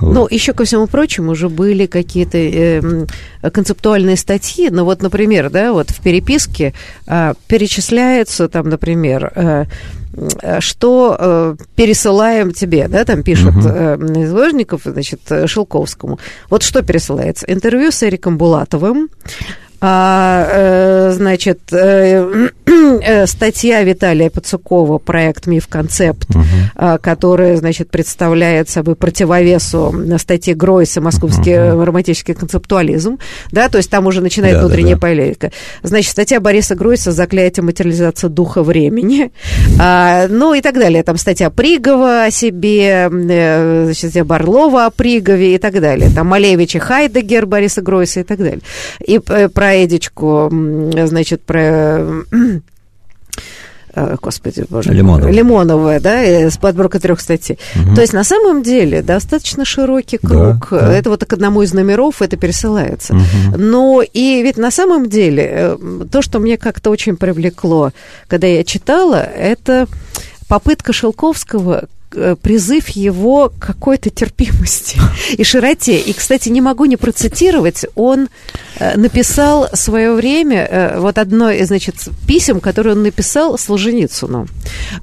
[0.00, 3.06] Ну, еще ко всему прочему, уже были какие-то э,
[3.50, 4.70] концептуальные статьи.
[4.70, 6.74] Ну, вот, например, да, вот в переписке
[7.06, 9.64] э, перечисляется там, например, э,
[10.60, 14.18] что э, пересылаем тебе, да, там пишут uh-huh.
[14.18, 16.18] э, изложников, значит, Шелковскому.
[16.50, 17.46] Вот что пересылается?
[17.46, 19.08] Интервью с Эриком Булатовым,
[19.86, 22.63] а, э, значит, э, э,
[23.26, 26.98] статья Виталия Пацукова, проект «Миф-концепт», угу.
[27.02, 31.84] которая, значит, представляет собой противовесу статье Гройса «Московский угу.
[31.84, 33.18] романтический концептуализм»,
[33.50, 35.06] да, то есть там уже начинает да, внутренняя да, да.
[35.06, 35.52] полемика.
[35.82, 39.32] Значит, статья Бориса Гройса «Заклятие материализации духа времени»,
[39.80, 41.02] а, ну и так далее.
[41.02, 46.10] Там статья Пригова о себе, значит, статья Барлова о Пригове и так далее.
[46.14, 48.60] Там Малевич и Хайдегер Бориса Гройса и так далее.
[49.06, 52.22] И про Эдичку, значит, про э,
[54.20, 55.30] господи, боже Лимонова.
[55.30, 57.58] Лимонова, да, с подборка трех статей.
[57.76, 57.94] Угу.
[57.94, 60.68] То есть на самом деле достаточно широкий круг.
[60.70, 60.92] Да, да.
[60.92, 63.14] Это вот к одному из номеров это пересылается.
[63.14, 63.58] Угу.
[63.58, 65.78] Но и ведь на самом деле э,
[66.10, 67.92] то, что мне как-то очень привлекло,
[68.28, 69.86] когда я читала, это
[70.48, 71.86] попытка Шелковского Э,
[72.42, 74.98] призыв его к какой-то терпимости
[75.32, 75.98] и широте.
[75.98, 78.28] И, кстати, не могу не процитировать, он
[78.78, 81.96] э, написал в свое время э, вот одно из, значит,
[82.26, 84.46] писем, которое он написал Солженицыну.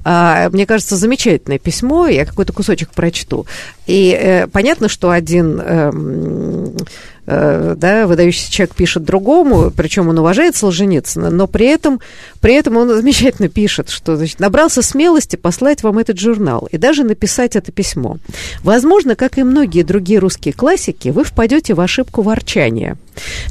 [0.04, 3.46] А, мне кажется, замечательное письмо, я какой-то кусочек прочту.
[3.86, 6.76] И понятно, что один эм,
[7.21, 12.00] Э, да, выдающийся человек пишет другому, причем он уважает Солженицына, но при этом,
[12.40, 17.04] при этом он замечательно пишет, что значит, набрался смелости послать вам этот журнал и даже
[17.04, 18.18] написать это письмо.
[18.62, 22.96] Возможно, как и многие другие русские классики, вы впадете в ошибку ворчания.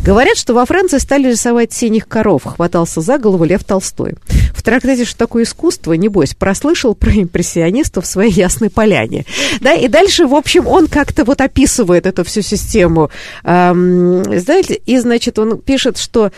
[0.03, 4.15] Говорят, что во Франции стали рисовать синих коров, хватался за голову Лев Толстой.
[4.55, 9.25] В трактате «Что такое искусство?» небось, прослышал про импрессионистов в своей Ясной Поляне.
[9.59, 13.09] Да, и дальше, в общем, он как-то вот описывает эту всю систему
[13.43, 13.73] э,
[14.39, 16.31] знаете, и, значит, он пишет, что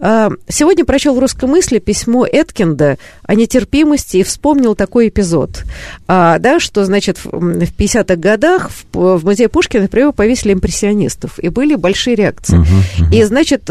[0.00, 5.64] Сегодня прочел в «Русской мысли» письмо Эткинда о нетерпимости и вспомнил такой эпизод.
[6.08, 11.74] А, да, что, значит, в 50-х годах в, музее Пушкина, например, повесили импрессионистов, и были
[11.74, 12.58] большие реакции.
[12.58, 13.14] Uh-huh, uh-huh.
[13.14, 13.70] И, значит,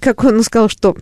[0.00, 0.96] как он сказал, что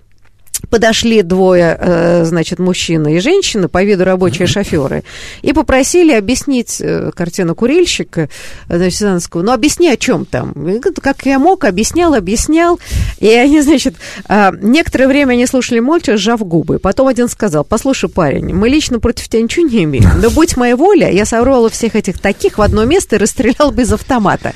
[0.68, 5.04] подошли двое, э, значит, мужчина и женщина, по виду рабочие шоферы,
[5.42, 8.28] и попросили объяснить э, картину курильщика,
[8.68, 10.54] значит, Сизанского, ну, объясни, о чем там.
[11.02, 12.78] Как я мог, объяснял, объяснял,
[13.18, 13.96] и они, значит,
[14.28, 16.78] э, некоторое время они слушали молча, сжав губы.
[16.78, 20.76] Потом один сказал, послушай, парень, мы лично против тебя ничего не имеем, но будь моя
[20.76, 24.52] воля, я собрала всех этих таких в одно место и расстрелял без автомата.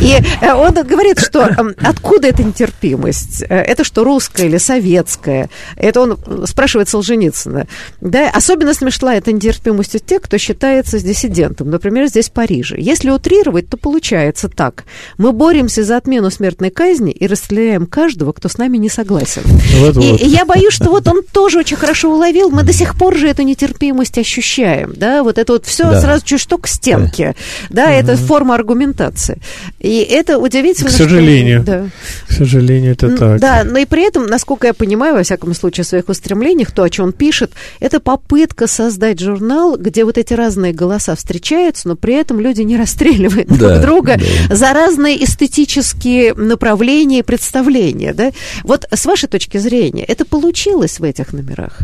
[0.00, 1.48] И он говорит, что
[1.82, 3.42] откуда эта нетерпимость?
[3.42, 5.05] Это что, русская или советская?
[5.06, 5.48] Детское.
[5.76, 7.66] Это он спрашивает Солженицына.
[8.00, 8.30] Да?
[8.30, 11.70] Особенно смешна эта нетерпимость у тех, кто считается диссидентом.
[11.70, 12.76] Например, здесь в Париже.
[12.78, 14.84] Если утрировать, то получается так.
[15.18, 19.42] Мы боремся за отмену смертной казни и расстреляем каждого, кто с нами не согласен.
[19.78, 20.20] Вот, и, вот.
[20.20, 22.50] и я боюсь, что вот он тоже очень хорошо уловил.
[22.50, 24.92] Мы до сих пор же эту нетерпимость ощущаем.
[24.96, 25.22] Да?
[25.22, 26.00] Вот это вот все да.
[26.00, 27.34] сразу чуть что к стенке.
[27.70, 27.98] Да, да угу.
[27.98, 29.40] это форма аргументации.
[29.78, 30.90] И это удивительно.
[30.90, 31.62] К сожалению.
[31.62, 31.88] Что, да.
[32.28, 33.40] К сожалению, это так.
[33.40, 36.70] Да, но и при этом, насколько я понимаю, понимаю, во всяком случае, в своих устремлениях,
[36.70, 41.88] то, о чем он пишет, это попытка создать журнал, где вот эти разные голоса встречаются,
[41.88, 44.16] но при этом люди не расстреливают да, друг друга
[44.48, 44.56] да.
[44.56, 48.14] за разные эстетические направления и представления.
[48.14, 48.32] Да?
[48.64, 51.80] Вот с вашей точки зрения, это получилось в этих номерах?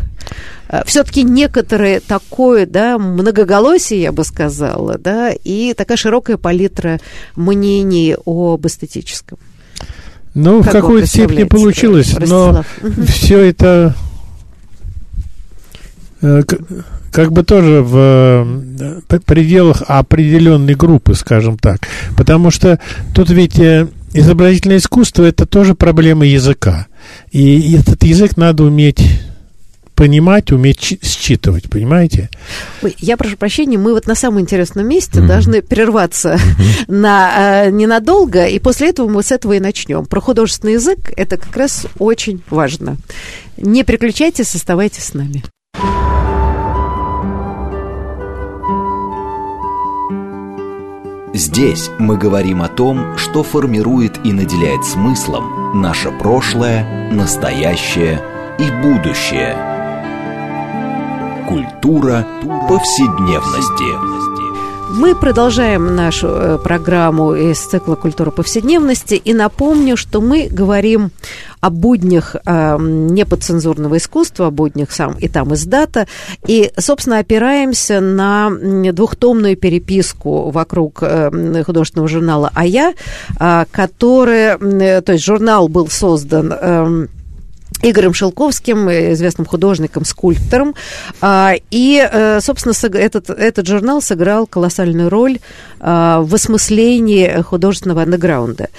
[0.67, 6.99] А, Все-таки некоторые такое, да, многоголосие, я бы сказала, да, и такая широкая палитра
[7.35, 9.37] мнений об эстетическом.
[10.33, 12.63] Ну, в какой-то степени получилось, но
[13.07, 13.95] все это
[16.21, 16.41] э,
[17.11, 17.95] как бы тоже в
[19.07, 21.87] э, пределах определенной группы, скажем так.
[22.17, 22.79] Потому что
[23.13, 26.87] тут ведь э, изобразительное искусство– это тоже проблема языка.
[27.31, 29.01] И этот язык надо уметь
[29.95, 32.29] понимать, уметь считывать, понимаете?
[32.81, 35.27] Ой, я прошу прощения, мы вот на самом интересном месте mm-hmm.
[35.27, 36.83] должны прерваться mm-hmm.
[36.87, 40.05] на, э, ненадолго, и после этого мы с этого и начнем.
[40.05, 42.97] Про художественный язык это как раз очень важно.
[43.57, 45.43] Не переключайтесь, оставайтесь с нами.
[51.33, 58.21] Здесь мы говорим о том, что формирует и наделяет смыслом наше прошлое, настоящее
[58.59, 59.72] и будущее.
[61.53, 62.25] Культура
[62.67, 63.85] повседневности.
[64.89, 69.13] Мы продолжаем нашу э, программу из цикла «Культура повседневности».
[69.13, 71.11] И напомню, что мы говорим
[71.61, 76.07] о буднях э, неподцензурного искусства, о буднях сам и там из дата.
[76.47, 78.49] И, собственно, опираемся на
[78.91, 86.51] двухтомную переписку вокруг э, художественного журнала «А э, который, э, то есть журнал был создан...
[86.51, 87.07] Э,
[87.81, 90.73] Игорем Шелковским, известным художником, скульптором.
[91.21, 95.39] А, и, э, собственно, этот, этот журнал сыграл колоссальную роль
[95.79, 98.69] а, в осмыслении художественного андеграунда.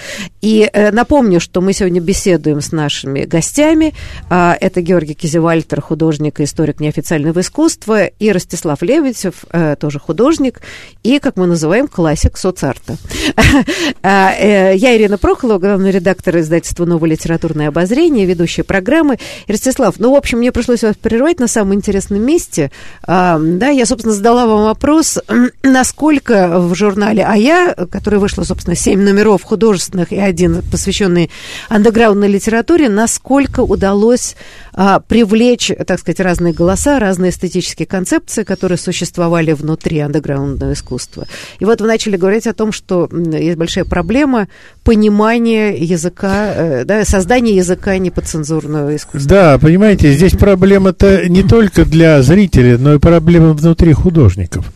[0.40, 3.92] И э, напомню, что мы сегодня беседуем с нашими гостями.
[4.30, 10.62] А, это Георгий Кизевальтер, художник и историк неофициального искусства, и Ростислав Левитев, э, тоже художник,
[11.02, 12.96] и, как мы называем, классик соцарта.
[14.02, 19.18] Я Ирина Прохолова, главный редактор издательства «Новое литературное обозрение», ведущая программы программы.
[19.48, 22.70] Ростислав, ну, в общем, мне пришлось вас прервать на самом интересном месте.
[23.02, 25.18] А, да, я, собственно, задала вам вопрос,
[25.62, 31.30] насколько в журнале «А я», который вышло, собственно, семь номеров художественных и один посвященный
[31.70, 34.36] андеграундной литературе, насколько удалось
[34.74, 41.26] а, привлечь, так сказать, разные голоса, разные эстетические концепции, которые существовали внутри андеграундного искусства.
[41.58, 44.48] И вот вы начали говорить о том, что есть большая проблема
[44.82, 49.28] понимания языка, э, да, создания языка неподцензурного искусства.
[49.28, 54.72] Да, понимаете, здесь проблема-то не только для зрителей, но и проблема внутри художников.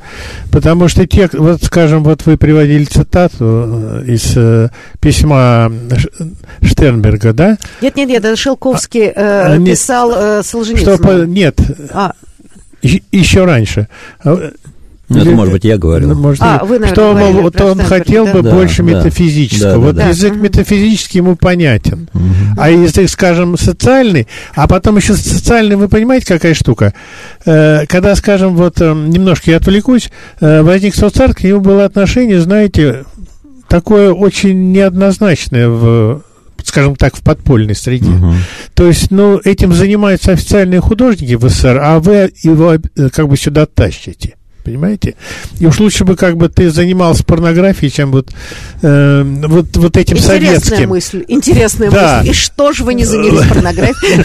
[0.51, 4.69] Потому что те, вот скажем, вот вы приводили цитату э, из э,
[5.01, 5.73] письма
[6.63, 7.59] Штернберга, да?
[7.81, 10.97] Нет, нет, нет, это Шелковский э, а, писал э, Солженицыну.
[10.97, 11.59] Что, нет,
[11.93, 12.13] а.
[12.83, 13.89] еще раньше.
[15.09, 16.15] Ну, это, может быть, я говорил.
[16.15, 18.33] Может, а, вы, наверное, что говорили, вот он хотел да?
[18.35, 19.73] бы да, больше да, метафизического.
[19.73, 20.41] Да, вот да, язык да.
[20.41, 22.09] метафизический ему понятен.
[22.13, 22.25] Угу.
[22.59, 26.93] А язык, скажем, социальный, а потом еще социальный, вы понимаете, какая штука?
[27.47, 32.41] Э, когда, скажем, вот э, немножко я отвлекусь, э, возник соцарт, к нему было отношение,
[32.41, 33.05] знаете,
[33.69, 36.23] такое очень неоднозначное в
[36.65, 38.11] скажем так, в подпольной среде.
[38.11, 38.35] Uh-huh.
[38.75, 42.75] То есть, ну, этим занимаются официальные художники в СССР, а вы его
[43.11, 44.35] как бы сюда тащите
[44.69, 45.15] понимаете?
[45.59, 48.29] И уж лучше бы как бы ты занимался порнографией, чем вот,
[48.83, 50.89] э, вот, вот этим интересная советским.
[50.91, 52.19] Мысль, интересная да.
[52.19, 52.31] мысль.
[52.31, 54.25] И что же вы не занялись порнографией?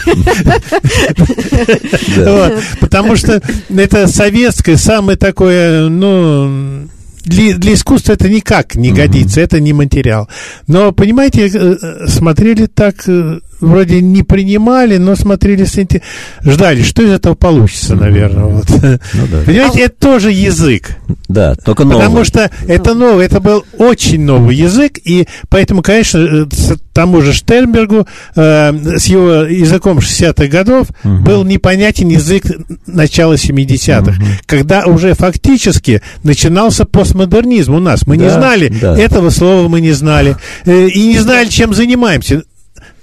[2.78, 3.40] Потому что
[3.74, 6.88] это советское, самое такое, ну
[7.24, 10.28] для, для искусства это никак не годится, это не материал.
[10.66, 16.02] Но, понимаете, э, э, смотрели так э, вроде не принимали, но смотрели с инте...
[16.42, 18.44] ждали, что из этого получится, наверное.
[18.44, 18.68] Вот.
[18.70, 19.42] Ну, да.
[19.46, 20.96] Понимаете, это тоже язык.
[21.28, 22.00] Да, только новый.
[22.00, 26.46] Потому что это новый, это был очень новый язык, и поэтому, конечно, э,
[26.92, 31.16] тому же Штернбергу э, с его языком 60-х годов угу.
[31.18, 32.44] был непонятен язык
[32.86, 34.26] начала 70-х, угу.
[34.46, 38.06] когда уже фактически начинался постмодернизм у нас.
[38.06, 38.96] Мы да, не знали, да.
[38.96, 42.42] этого слова мы не знали, э, и не знали, чем занимаемся.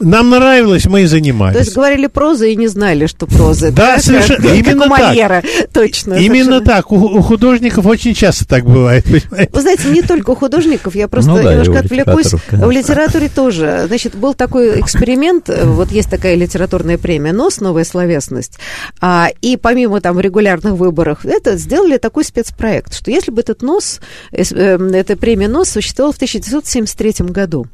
[0.02, 1.56] Нам нравилось, мы и занимались.
[1.56, 3.72] То есть говорили проза и не знали, что проза.
[3.72, 4.48] Да, да совершенно.
[4.48, 5.46] Именно так.
[5.74, 6.14] Точно.
[6.16, 6.92] Именно так.
[6.92, 9.06] У, художников очень часто так бывает.
[9.08, 12.34] Вы знаете, не только у художников, я просто ну, немножко отвлекусь.
[12.52, 13.86] В литературе тоже.
[13.88, 17.62] Значит, был такой эксперимент, вот есть такая литературная премия «НОС.
[17.62, 18.60] Новая словесность».
[19.00, 24.00] А, и помимо там регулярных выборов, это сделали такой спецпроект, что если бы этот НОС,
[24.32, 27.68] э, э, эта премия НОС существовала в 1973 году,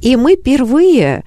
[0.00, 1.24] и мы впервые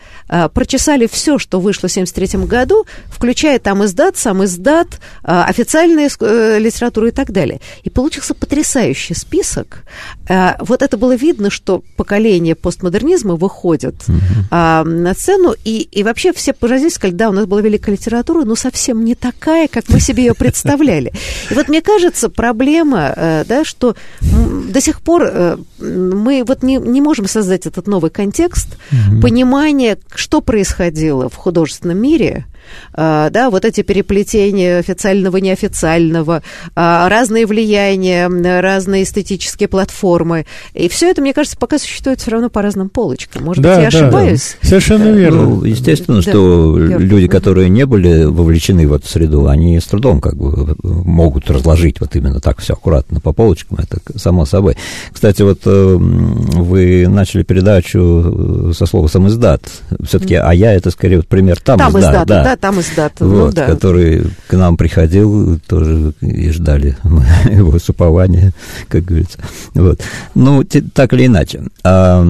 [0.53, 6.59] прочесали все, что вышло в 1973 году, включая там издат, сам издат, а, официальная э,
[6.59, 7.59] литература и так далее.
[7.83, 9.83] И получился потрясающий список.
[10.27, 14.83] А, вот это было видно, что поколение постмодернизма выходит mm-hmm.
[14.83, 18.55] на сцену, и, и вообще все поразились, сказали, да, у нас была великая литература, но
[18.55, 21.13] совсем не такая, как мы себе ее представляли.
[21.49, 26.77] И вот мне кажется, проблема, э, да, что до сих пор э, мы вот не,
[26.77, 29.21] не можем создать этот новый контекст, mm-hmm.
[29.21, 32.45] понимание, что происходило в художественном мире
[32.93, 36.43] да, вот эти переплетения официального, неофициального,
[36.75, 38.27] а, разные влияния,
[38.61, 40.45] разные эстетические платформы.
[40.73, 43.43] И все это, мне кажется, пока существует все равно по разным полочкам.
[43.43, 44.57] Может да, быть, я да, ошибаюсь?
[44.61, 44.69] Да.
[44.69, 45.43] Совершенно верно.
[45.43, 46.29] Ну, естественно, да.
[46.29, 47.01] что Георг.
[47.01, 51.99] люди, которые не были вовлечены в эту среду, они с трудом как бы могут разложить
[51.99, 54.77] вот именно так все аккуратно по полочкам, это само собой.
[55.11, 59.61] Кстати, вот э, вы начали передачу со слова «самиздат».
[60.05, 62.03] Все-таки, а я это скорее вот пример там, там издат.
[62.03, 63.19] издат, да, да, там издат.
[63.19, 63.67] Вот, ну, да.
[63.67, 66.97] который к нам приходил тоже и ждали
[67.45, 68.53] его с упования,
[68.87, 69.39] как говорится.
[69.73, 70.01] Вот.
[70.35, 70.63] Ну,
[70.93, 71.63] так или иначе.
[71.83, 72.21] А,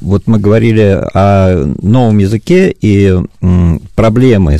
[0.00, 3.16] вот мы говорили о новом языке и
[3.94, 4.58] проблемы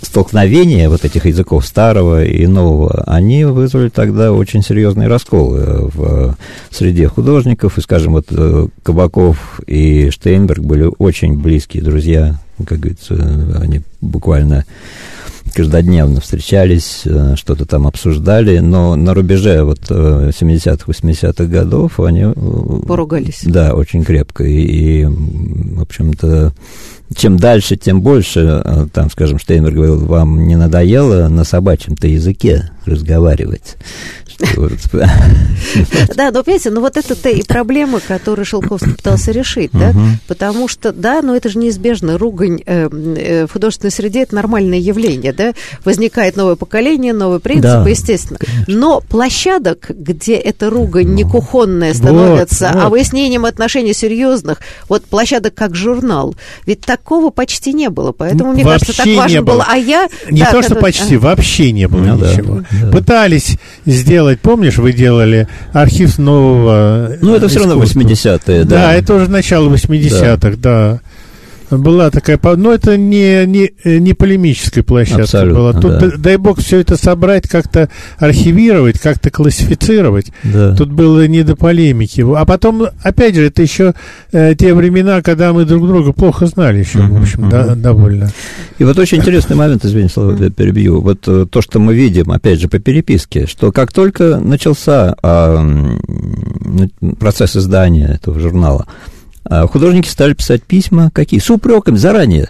[0.00, 6.36] столкновения вот этих языков старого и нового, они вызвали тогда очень серьезные расколы в
[6.70, 7.78] среде художников.
[7.78, 13.14] И, скажем, вот э, Кабаков и Штейнберг были очень близкие друзья, как говорится,
[13.60, 14.64] они буквально
[15.52, 22.22] каждодневно встречались, э, что-то там обсуждали, но на рубеже вот 70-х, э, 80-х годов они...
[22.22, 23.42] Э, Поругались.
[23.44, 24.44] Да, очень крепко.
[24.44, 26.52] И, и в общем-то,
[27.14, 33.76] чем дальше, тем больше, там, скажем, Штейнберг говорил, вам не надоело на собачьем-то языке разговаривать.
[36.14, 39.92] Да, но понимаете, ну вот это-то и проблема, которую Шелковский пытался решить, да,
[40.26, 44.78] потому что, да, но это же неизбежно, ругань э, э, в художественной среде– это нормальное
[44.78, 45.52] явление, да,
[45.84, 52.88] возникает новое поколение, новые принципы, естественно, но площадок, где эта ругань не кухонная становится, а
[52.88, 56.34] выяснением отношений серьезных, вот площадок как журнал,
[56.66, 60.08] ведь такого почти не было, поэтому, мне кажется, так важно было, а я...
[60.30, 62.62] Не то, что почти, вообще не было ну ничего.
[62.90, 68.76] Пытались сделать делать, помнишь, вы делали архив нового Ну, это все равно 80-е, да.
[68.76, 70.56] Да, это уже начало 80-х, да.
[70.56, 71.00] да
[71.78, 75.72] была такая, но это не, не, не полемическая площадка Абсолютно, была.
[75.72, 76.10] Тут, да.
[76.18, 80.32] дай бог, все это собрать, как-то архивировать, как-то классифицировать.
[80.44, 80.74] Да.
[80.76, 82.24] Тут было не до полемики.
[82.36, 83.94] А потом, опять же, это еще
[84.32, 87.50] э, те времена, когда мы друг друга плохо знали еще, uh-huh, в общем, uh-huh.
[87.50, 88.30] да, довольно.
[88.78, 91.00] И вот очень интересный момент, извини, слово перебью.
[91.00, 95.96] Вот э, то, что мы видим, опять же, по переписке, что как только начался э,
[97.18, 98.86] процесс издания этого журнала,
[99.48, 101.40] художники стали писать письма какие?
[101.40, 102.48] С упреками заранее.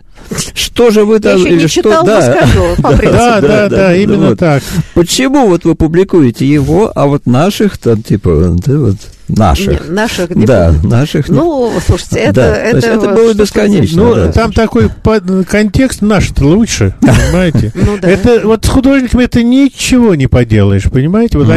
[0.54, 1.36] Что же вы там...
[1.36, 1.82] Я еще не что?
[1.82, 2.22] читал, да.
[2.22, 4.38] скажу, да, да, да, именно вот.
[4.38, 4.62] так.
[4.94, 8.96] Почему вот вы публикуете его, а вот наших там, типа, да, вот,
[9.28, 9.88] наших.
[9.88, 11.28] Не, наших не Да, наших.
[11.28, 12.34] Ну, слушайте, это...
[12.34, 14.02] Да, это, это было бесконечно.
[14.02, 14.32] Ну, да.
[14.32, 14.90] там такой
[15.48, 17.72] контекст наш-то лучше, понимаете?
[17.74, 18.08] Ну, да.
[18.08, 21.38] Это, вот с художниками это ничего не поделаешь, понимаете?
[21.38, 21.48] Вот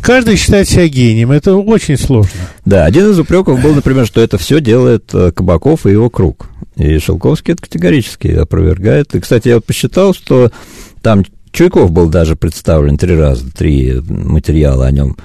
[0.00, 2.30] каждый считает себя гением, это очень сложно.
[2.64, 6.48] Да, один из упреков был, например, что это все делает э, Кабаков и его круг.
[6.76, 9.14] И Шелковский это категорически опровергает.
[9.14, 10.50] И, кстати, я вот посчитал, что
[11.02, 15.16] там Чуйков был даже представлен три раза, три материала о нем.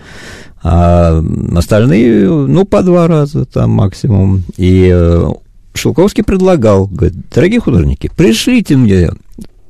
[0.63, 1.23] А
[1.55, 4.43] остальные, ну, по два раза там максимум.
[4.57, 5.27] И э,
[5.75, 9.11] Шелковский предлагал, говорит, дорогие художники, пришлите мне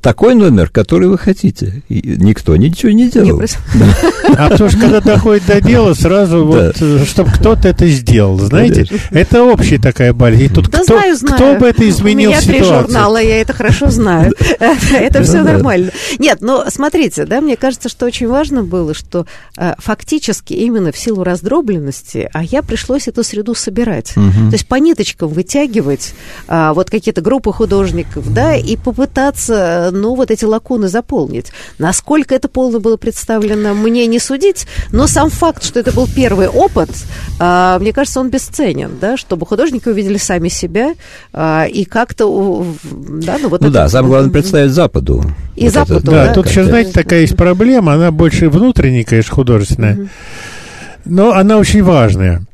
[0.05, 1.81] такой номер, который вы хотите.
[1.89, 3.41] И никто ничего не делал.
[3.41, 3.47] Не,
[4.37, 6.75] а потому что когда доходит до дела, сразу вот,
[7.07, 10.43] чтобы кто-то это сделал, знаете, это общая такая болезнь.
[10.43, 11.35] И тут да кто, знаю, знаю.
[11.35, 12.63] кто бы это изменил У меня ситуацию?
[12.63, 14.31] три журнала, я это хорошо знаю.
[14.93, 15.89] Это все нормально.
[16.19, 19.25] Нет, но смотрите, да, мне кажется, что очень важно было, что
[19.57, 24.13] э, фактически именно в силу раздробленности, а я пришлось эту среду собирать.
[24.13, 26.13] То есть по ниточкам вытягивать
[26.47, 31.51] а, вот какие-то группы художников, да, и попытаться ну, вот эти лакуны заполнить.
[31.79, 36.47] Насколько это полно было представлено, мне не судить, но сам факт, что это был первый
[36.47, 36.89] опыт,
[37.39, 40.93] а, мне кажется, он бесценен, да, чтобы художники увидели сами себя
[41.33, 45.23] а, и как-то, да, ну вот Ну это, да, самое главное представить Западу.
[45.55, 49.03] И вот Западу, это, Да, да, тут еще, знаете, такая есть проблема, она больше внутренняя,
[49.03, 50.09] конечно, художественная,
[51.05, 52.45] но она очень важная.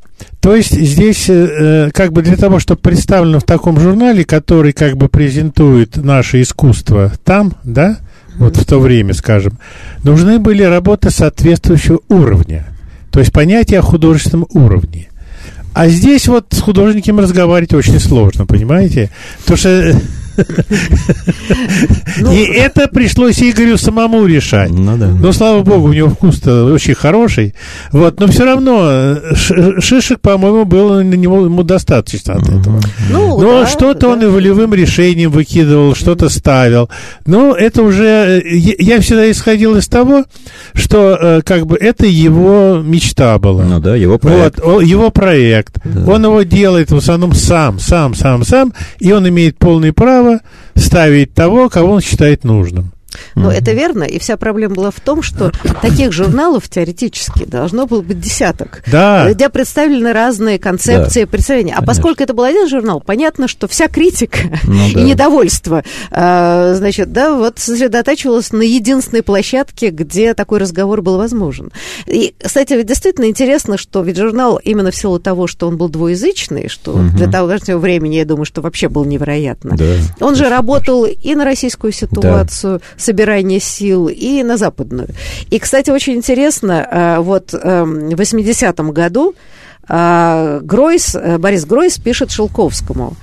[0.42, 4.98] То есть здесь э, как бы для того, чтобы представлено в таком журнале, который как
[4.98, 8.00] бы презентует наше искусство там, да,
[8.38, 9.60] вот в то время, скажем,
[10.04, 12.66] нужны были работы соответствующего уровня.
[13.12, 15.10] То есть понятие о художественном уровне.
[15.74, 19.12] А здесь вот с художником разговаривать очень сложно, понимаете?
[19.42, 20.02] Потому что Ну,
[22.32, 24.70] и это пришлось Игорю самому решать.
[24.72, 25.08] Ну да.
[25.08, 27.56] Но, слава богу, у него вкус-то очень хороший.
[27.92, 32.80] Вот, но все равно э, ш- шишек, по-моему, было на него ему достаточно от этого.
[33.10, 36.90] Ну, Но что-то он и волевым решением выкидывал, что-то ставил.
[37.26, 38.42] Но это уже...
[38.44, 40.26] э, Я всегда исходил из того,
[40.74, 43.64] что э, как бы это его мечта была.
[43.64, 44.60] Ну да, его проект.
[44.64, 45.78] Вот, его проект.
[46.08, 50.40] Он его делает в основном сам, сам, сам, сам, и он имеет полное право право
[50.76, 52.92] ставить того, кого он считает нужным.
[53.36, 53.56] Но mm-hmm.
[53.56, 55.52] это верно, и вся проблема была в том, что
[55.82, 59.32] таких журналов теоретически должно было быть десяток, да.
[59.32, 61.28] где представлены разные концепции, да.
[61.28, 61.74] представления.
[61.74, 61.94] А Конечно.
[61.94, 65.02] поскольку это был один журнал, понятно, что вся критика ну, и да.
[65.02, 71.72] недовольство, э, значит, да, вот сосредотачивалось на единственной площадке, где такой разговор был возможен.
[72.08, 75.90] И, кстати, ведь действительно интересно, что ведь журнал именно в силу того, что он был
[75.90, 77.10] двуязычный, что mm-hmm.
[77.16, 79.76] для того времени, я думаю, что вообще было невероятно.
[79.78, 79.86] Да.
[80.26, 85.10] Он же работал и на российскую ситуацию, да собирания сил, и на западную.
[85.50, 89.36] И, кстати, очень интересно, э, вот эм, в 80-м году
[89.88, 93.16] э, Гройс, э, Борис Гройс пишет Шелковскому.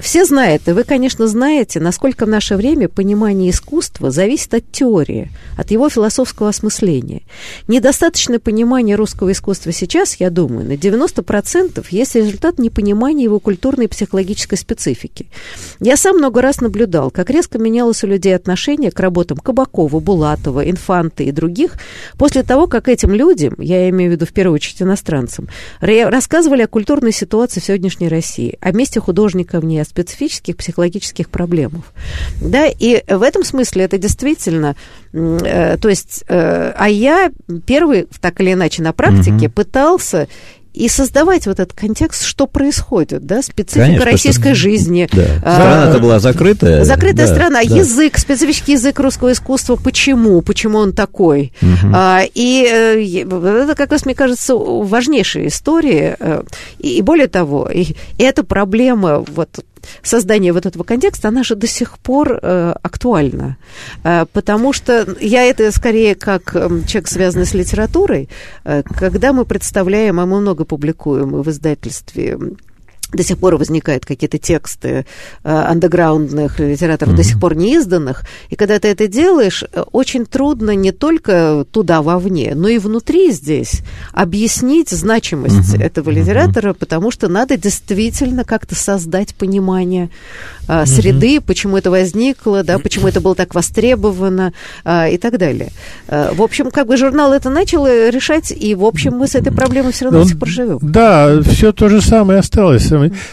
[0.00, 5.30] Все знают, и вы, конечно, знаете, насколько в наше время понимание искусства зависит от теории,
[5.56, 7.22] от его философского осмысления.
[7.66, 13.88] Недостаточное понимание русского искусства сейчас, я думаю, на 90% есть результат непонимания его культурной и
[13.88, 15.26] психологической специфики.
[15.80, 20.68] Я сам много раз наблюдал, как резко менялось у людей отношение к работам Кабакова, Булатова,
[20.68, 21.72] Инфанты и других
[22.16, 25.48] после того, как этим людям, я имею в виду в первую очередь иностранцам,
[25.80, 31.84] рассказывали о культурной ситуации в сегодняшней России, о месте художника в ней, специфических психологических проблемах.
[32.40, 34.76] Да, и в этом смысле это действительно,
[35.12, 37.30] э, то есть, э, а я
[37.66, 39.50] первый, так или иначе, на практике угу.
[39.50, 40.28] пытался
[40.78, 44.62] и создавать вот этот контекст, что происходит, да, специфика Конечно, российской что...
[44.62, 45.08] жизни.
[45.10, 45.24] Да.
[45.42, 46.84] А, Страна-то была закрытая.
[46.84, 47.76] Закрытая да, страна, да.
[47.76, 51.52] язык, специфический язык русского искусства, почему, почему он такой.
[51.60, 51.92] Угу.
[51.92, 56.16] А, и э, это, как раз, мне кажется, важнейшая история.
[56.78, 59.48] И, и более того, и, и эта проблема вот
[60.02, 63.56] создание вот этого контекста, она же до сих пор э, актуальна.
[64.04, 68.28] Э, потому что я это скорее как э, человек, связанный с литературой,
[68.64, 72.38] э, когда мы представляем, а мы много публикуем в издательстве
[73.12, 75.04] до сих пор возникают какие-то тексты э,
[75.44, 77.16] андеграундных литераторов, mm-hmm.
[77.16, 78.24] до сих пор не изданных.
[78.50, 83.32] И когда ты это делаешь, э, очень трудно не только туда, вовне, но и внутри
[83.32, 83.82] здесь
[84.12, 85.82] объяснить значимость mm-hmm.
[85.82, 86.78] этого литератора, mm-hmm.
[86.78, 90.10] потому что надо действительно как-то создать понимание
[90.68, 91.44] э, среды, mm-hmm.
[91.46, 94.52] почему это возникло, да, почему это было так востребовано
[94.84, 95.70] э, и так далее.
[96.08, 99.52] Э, в общем, как бы журнал это начал решать, и, в общем, мы с этой
[99.52, 100.78] проблемой все равно Он, до сих пор живем.
[100.82, 102.88] Да, все то же самое осталось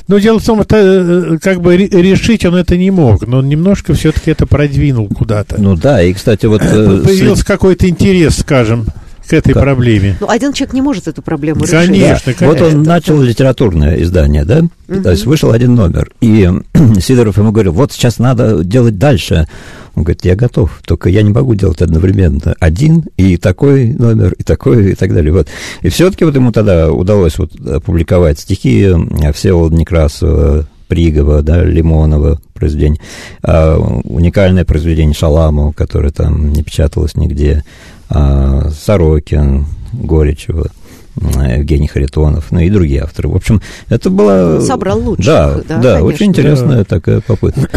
[0.07, 3.49] но дело в том, что э, как бы решить он это не мог, но он
[3.49, 5.59] немножко все-таки это продвинул куда-то.
[5.59, 6.61] Ну да, и, кстати, вот...
[6.61, 7.45] Э, Появился с...
[7.45, 8.85] какой-то интерес, скажем,
[9.25, 9.63] к этой как?
[9.63, 10.17] проблеме.
[10.19, 12.01] Ну, один человек не может эту проблему конечно, решить.
[12.01, 12.47] Конечно, да.
[12.47, 14.61] Вот он начал литературное издание, да?
[14.87, 15.01] Угу.
[15.01, 16.09] То есть вышел один номер.
[16.21, 16.49] И
[16.99, 19.47] Сидоров ему говорил, вот сейчас надо делать дальше.
[19.95, 24.43] Он говорит, я готов, только я не могу делать одновременно один, и такой номер, и
[24.43, 25.31] такой, и так далее.
[25.31, 25.47] Вот.
[25.81, 28.93] И все-таки вот ему тогда удалось вот опубликовать стихи
[29.33, 33.01] Всеволода Некрасова, Пригова, да, Лимонова произведение,
[33.41, 37.63] а, уникальное произведение Шаламова, которое там не печаталось нигде,
[38.09, 40.69] Сорокин, Горячева.
[41.17, 43.29] Евгений Харитонов, ну и другие авторы.
[43.29, 44.59] В общем, это было...
[44.59, 45.25] Собрал лучших.
[45.25, 46.83] Да, да, да очень интересная да.
[46.83, 47.69] такая попытка.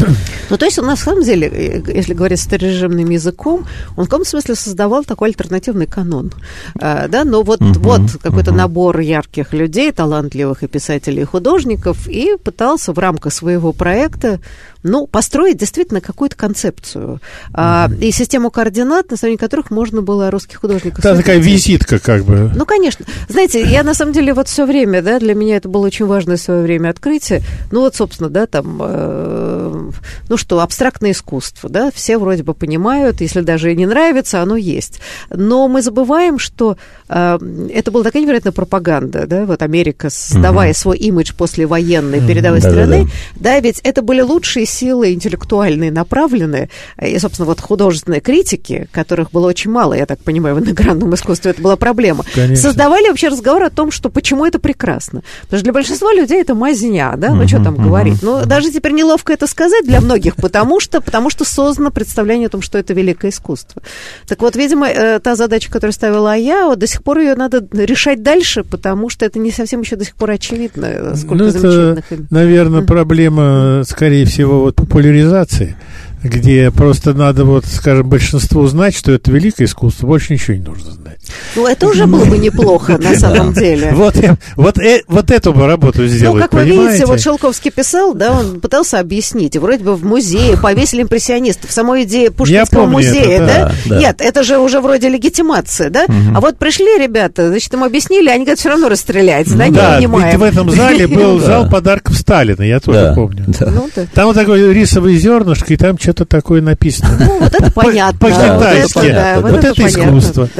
[0.50, 3.64] Ну, то есть, на самом деле, если говорить старорежимным языком,
[3.96, 6.32] он в каком смысле создавал такой альтернативный канон.
[6.80, 8.58] А, да, но вот, угу, вот какой-то угу.
[8.58, 14.40] набор ярких людей, талантливых и писателей, и художников, и пытался в рамках своего проекта
[14.88, 17.20] ну, построить действительно какую-то концепцию
[17.52, 17.98] mm-hmm.
[17.98, 21.02] и систему координат, на основании которых можно было русских художников...
[21.02, 22.50] Да, такая визитка как бы.
[22.54, 23.04] Ну, конечно.
[23.28, 26.36] Знаете, я на самом деле вот все время, да, для меня это было очень важное
[26.36, 27.42] в свое время открытие.
[27.70, 29.90] Ну, вот, собственно, да, там, э,
[30.28, 34.56] ну что, абстрактное искусство, да, все вроде бы понимают, если даже и не нравится, оно
[34.56, 35.00] есть.
[35.30, 36.76] Но мы забываем, что
[37.08, 37.38] э,
[37.72, 40.76] это была такая невероятная пропаганда, да, вот Америка, создавая mm-hmm.
[40.76, 42.70] свой имидж послевоенной передовой mm-hmm.
[42.70, 46.70] страны, да, да, ведь это были лучшие силы интеллектуальные направлены,
[47.00, 51.50] и, собственно, вот художественные критики, которых было очень мало, я так понимаю, в иногранном искусстве
[51.50, 52.56] это была проблема, Конечно.
[52.56, 55.22] создавали вообще разговор о том, что почему это прекрасно.
[55.42, 58.22] Потому что для большинства людей это мазня, да, ну что там говорить.
[58.22, 62.50] Ну, даже теперь неловко это сказать для многих, потому что, потому что создано представление о
[62.50, 63.82] том, что это великое искусство.
[64.26, 67.66] Так вот, видимо, э, та задача, которую ставила я, вот до сих пор ее надо
[67.72, 71.58] решать дальше, потому что это не совсем еще до сих пор очевидно, сколько ну, это,
[71.58, 72.30] замечательных...
[72.30, 75.76] наверное, проблема, скорее всего, вот популяризации.
[76.22, 80.92] Где просто надо, вот, скажем, большинству знать, что это великое искусство, больше ничего не нужно
[80.92, 81.18] знать.
[81.56, 83.92] Ну, это уже было бы неплохо, на самом деле.
[83.92, 84.16] Вот,
[84.56, 88.32] вот, э, вот эту бы работу сделать, Ну, как вы видите, вот Шелковский писал, да,
[88.32, 93.96] он пытался объяснить, вроде бы в музее повесили импрессионистов, самой идеи Пушкинского музея, да?
[93.98, 96.06] Нет, это же уже вроде легитимация, да?
[96.34, 100.38] А вот пришли ребята, значит, им объяснили, они говорят, все равно расстрелять, да, не понимаем.
[100.38, 103.44] в этом зале был зал подарков Сталина, я тоже помню.
[103.60, 107.10] Ну там вот такое рисовое зернышко, и там что-то такое написано.
[107.20, 108.18] Ну, вот это понятно.
[108.18, 109.40] По-китайски.
[109.42, 110.48] Вот это искусство.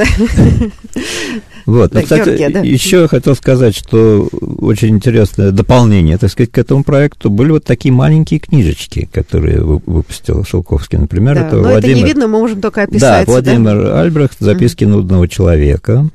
[1.65, 2.59] Вот, да, кстати, Георгия, да.
[2.61, 4.27] еще хотел сказать, что
[4.57, 10.43] очень интересное дополнение, так сказать, к этому проекту были вот такие маленькие книжечки, которые выпустил
[10.43, 11.35] Шелковский, например.
[11.35, 11.95] Да, это но Владимир...
[11.95, 13.27] это не видно, мы можем только описать.
[13.27, 14.01] Да, Владимир да?
[14.01, 14.87] Альбрехт «Записки mm-hmm.
[14.87, 16.09] нудного человека»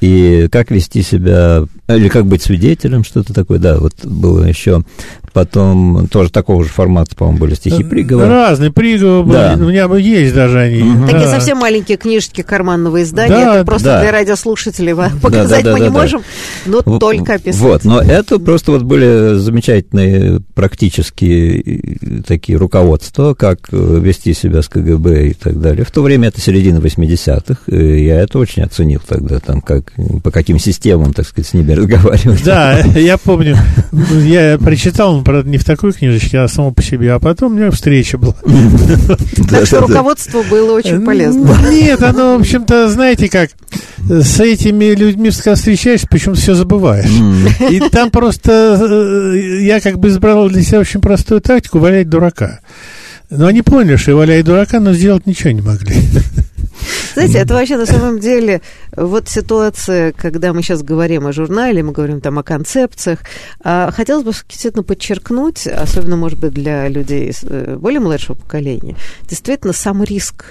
[0.00, 4.82] и как вести себя, или как быть свидетелем, что-то такое, да, вот было еще
[5.32, 8.26] Потом тоже такого же формата, по-моему, были стихи Пригова.
[8.26, 9.36] Разные Пригова были.
[9.36, 9.54] Да.
[9.54, 10.82] У меня есть даже они.
[10.82, 11.06] Угу.
[11.06, 11.30] Такие да.
[11.30, 13.30] совсем маленькие книжечки карманного издания.
[13.30, 14.00] Да, это просто да.
[14.00, 16.22] для радиослушателей показать да, да, да, мы не да, можем,
[16.66, 17.60] но в, только описать.
[17.60, 24.68] Вот, но это просто вот были замечательные практические такие руководства, как э, вести себя с
[24.68, 25.84] КГБ и так далее.
[25.84, 30.30] В то время это середина 80-х, и я это очень оценил тогда, там, как, по
[30.30, 32.44] каким системам, так сказать, с ними разговаривать.
[32.44, 33.56] Да, я помню,
[34.24, 37.12] я прочитал правда, не в такой книжечке, а само по себе.
[37.12, 38.34] А потом у меня встреча была.
[39.50, 41.56] Так что руководство было очень полезно.
[41.70, 43.50] Нет, оно, в общем-то, знаете как,
[43.98, 47.10] с этими людьми встречаешься, почему все забываешь.
[47.70, 52.60] И там просто э, я как бы избрал для себя очень простую тактику валять дурака.
[53.30, 55.94] Но они поняли, что валяют дурака, но сделать ничего не могли.
[57.14, 58.60] Знаете, это вообще на самом деле
[58.96, 63.20] вот ситуация, когда мы сейчас говорим о журнале, мы говорим там о концепциях.
[63.62, 68.96] А хотелось бы действительно подчеркнуть, особенно, может быть, для людей э, более младшего поколения,
[69.28, 70.44] действительно сам риск.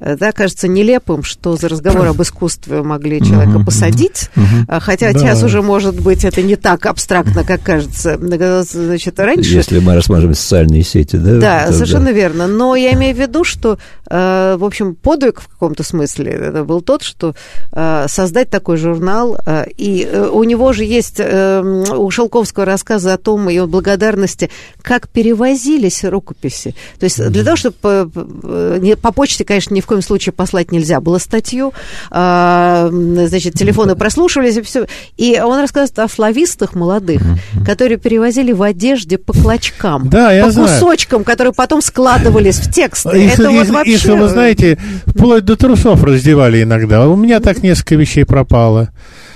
[0.00, 4.30] Э, да, кажется нелепым, что за разговор об искусстве могли человека посадить,
[4.68, 8.18] а хотя сейчас уже, может быть, это не так абстрактно, как кажется,
[8.62, 9.54] значит, раньше.
[9.54, 11.38] Если мы рассматриваем социальные сети, да?
[11.38, 12.46] Да, совершенно верно.
[12.46, 13.78] Но я имею в виду, что,
[14.10, 17.34] э, в общем, подвиг в каком-то смысле это был тот, что
[17.74, 19.38] Э, создать такой журнал.
[19.46, 24.50] Э, и э, у него же есть у Шелковского рассказы о том, и о благодарности,
[24.82, 26.74] как перевозились рукописи.
[26.98, 31.00] То есть для того, чтобы по, по почте, конечно, ни в коем случае послать нельзя
[31.00, 31.72] было статью,
[32.10, 34.86] значит, телефоны прослушивались, и все.
[35.16, 37.22] И он рассказывает о славистах молодых,
[37.64, 40.68] которые перевозили в одежде по клочкам, да, я по знаю.
[40.68, 43.24] кусочкам, которые потом складывались в тексты.
[43.24, 43.92] Их, Это их, вот вообще...
[43.94, 44.78] их, вы знаете,
[45.22, 47.08] вплоть до трусов раздевали иногда.
[47.08, 48.90] У меня так несколько вещей пропало.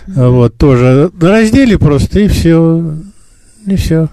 [0.09, 2.95] Вот, тоже раздели просто, и все.
[3.67, 4.09] И все.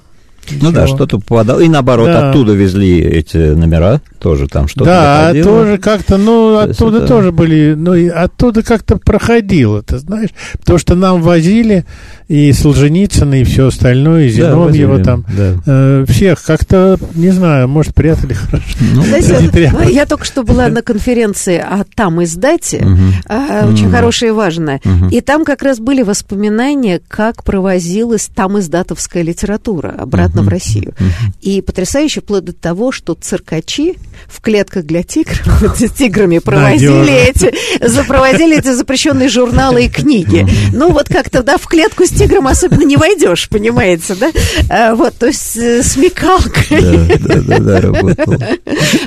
[0.61, 1.59] Ну да, что-то попадало.
[1.59, 2.29] И наоборот, да.
[2.29, 5.45] оттуда везли эти номера, тоже там что-то Да, доходило.
[5.45, 7.07] тоже как-то, ну, То оттуда это...
[7.07, 10.29] тоже были, ну, и оттуда как-то проходило, ты знаешь,
[10.59, 11.85] потому что нам возили
[12.27, 15.55] и Солженицына, и все остальное, и Зиновьева да, там, да.
[15.65, 18.77] Э, всех как-то, не знаю, может, прятали хорошо.
[18.93, 22.97] Ну, я только что была на конференции о там издате, угу.
[23.27, 23.95] э, очень угу.
[23.95, 25.09] хорошая и важная, угу.
[25.09, 30.45] и там как раз были воспоминания, как провозилась там издатовская литература обратно угу.
[30.45, 30.93] в Россию.
[31.41, 33.95] И потрясающе вплоть до того, что циркачи
[34.27, 35.41] в клетках для тигров,
[35.77, 37.53] с тиграми провозили эти,
[37.85, 40.47] запроводили эти запрещенные журналы и книги.
[40.71, 44.31] Ну, вот как-то, да, в клетку с тигром особенно не войдешь, понимаете, да?
[44.69, 47.17] А, вот, то есть э, смекалкой.
[47.19, 48.35] Да, да, да, работал.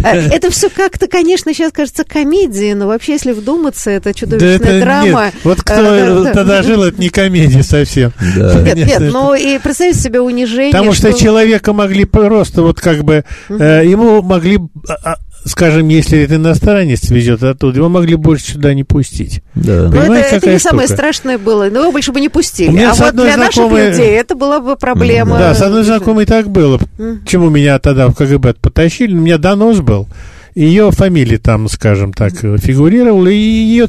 [0.02, 4.68] А, это все как-то, конечно, сейчас кажется комедией, но вообще, если вдуматься, это чудовищная да
[4.68, 5.24] это, драма.
[5.26, 5.34] Нет.
[5.44, 8.12] Вот кто а, да, тогда жил, это не комедия совсем.
[8.36, 8.60] Да.
[8.62, 10.72] Нет, нет, ну и представьте себе унижение.
[10.72, 14.58] Потому что человека могли просто вот как бы, э, ему могли
[15.04, 19.42] а, скажем, если это иностранец везет оттуда, его могли больше сюда не пустить.
[19.54, 19.88] Да.
[19.88, 20.70] Но это, это не штука?
[20.70, 21.68] самое страшное было.
[21.70, 22.82] Но его больше бы не пустили.
[22.82, 23.82] А вот для знакомой...
[23.82, 25.38] наших людей это была бы проблема.
[25.38, 26.80] Да, с одной знакомой так было.
[27.24, 29.14] Почему меня тогда в КГБ потащили?
[29.14, 30.08] У меня донос был.
[30.54, 33.88] Ее фамилия там, скажем так, фигурировала, и ее,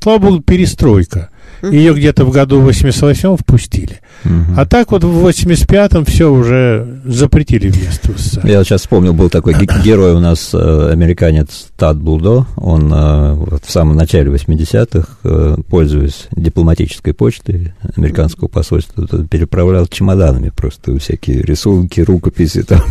[0.00, 1.30] слава богу, перестройка.
[1.62, 4.00] Ее где-то в году 88-м впустили.
[4.24, 4.54] Угу.
[4.56, 8.46] А так вот в 85-м все уже запретили въезд в СССР.
[8.46, 9.54] Я сейчас вспомнил, был такой
[9.84, 12.46] герой у нас, э, американец Тад Булдо.
[12.56, 20.50] Он э, вот в самом начале 80-х, э, пользуясь дипломатической почтой американского посольства, переправлял чемоданами
[20.50, 22.82] просто всякие рисунки, рукописи там.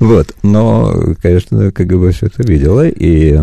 [0.00, 0.34] Вот.
[0.42, 3.38] Но, конечно, КГБ все это видело, и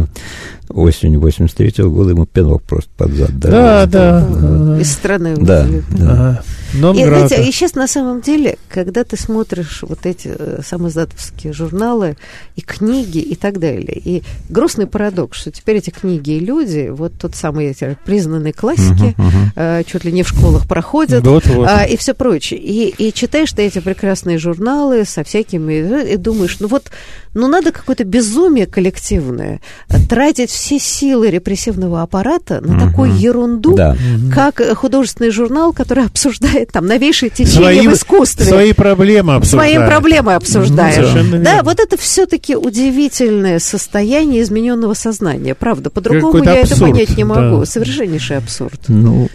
[0.74, 3.52] осенью 83 -го года ему пинок просто под зад дали.
[3.52, 4.80] Да, да.
[4.80, 5.36] Из страны.
[5.38, 5.68] Да,
[5.98, 6.12] да.
[6.12, 6.44] Ага.
[6.74, 12.16] И, знаете, и сейчас на самом деле, когда ты смотришь вот эти э, самоздатовские журналы
[12.56, 17.14] и книги и так далее, и грустный парадокс, что теперь эти книги и люди, вот
[17.20, 19.32] тот самый эти признанные классики, uh-huh.
[19.56, 21.68] Э, чуть ли не в школах проходят, вот, вот.
[21.68, 22.60] А, и все прочее.
[22.60, 26.90] И, и читаешь ты эти прекрасные журналы со всякими, и думаешь, ну вот,
[27.34, 29.62] ну надо какое-то безумие коллективное,
[30.10, 33.96] тратить все силы репрессивного аппарата на такую ерунду, да.
[34.34, 38.46] как художественный журнал, который обсуждает там новейшие течения свои, в искусстве.
[38.46, 39.76] Свои проблемы обсуждает.
[39.76, 41.16] Свои проблемы обсуждает.
[41.32, 45.56] Ну, да, вот это все-таки удивительное состояние измененного сознания.
[45.56, 47.60] Правда, по-другому я абсурд, это понять не могу.
[47.60, 47.66] Да.
[47.66, 48.82] Совершеннейший абсурд.
[48.88, 49.30] Ну,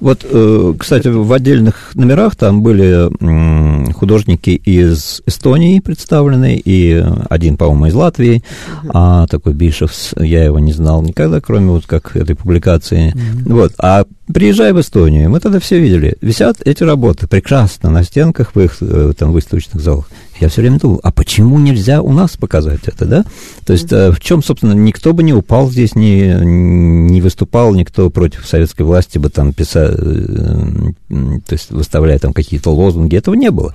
[0.00, 7.86] вот, э, кстати, в отдельных номерах там были художники из Эстонии представлены, и один, по-моему,
[7.86, 8.90] из Латвии, uh-huh.
[8.92, 13.14] а такой Бишевс, я его не знал никогда, кроме вот как этой публикации.
[13.14, 13.52] Uh-huh.
[13.52, 18.54] Вот, а приезжая в Эстонию, мы тогда все видели, висят эти работы прекрасно на стенках
[18.54, 20.08] в их э, там выставочных залах.
[20.40, 23.24] Я все время думал, а почему нельзя у нас показать это, да?
[23.64, 24.12] То есть mm-hmm.
[24.12, 29.18] в чем, собственно, никто бы не упал здесь, не, не выступал, никто против советской власти
[29.18, 33.72] бы там писал, э, то есть выставляя там какие-то лозунги, этого не было.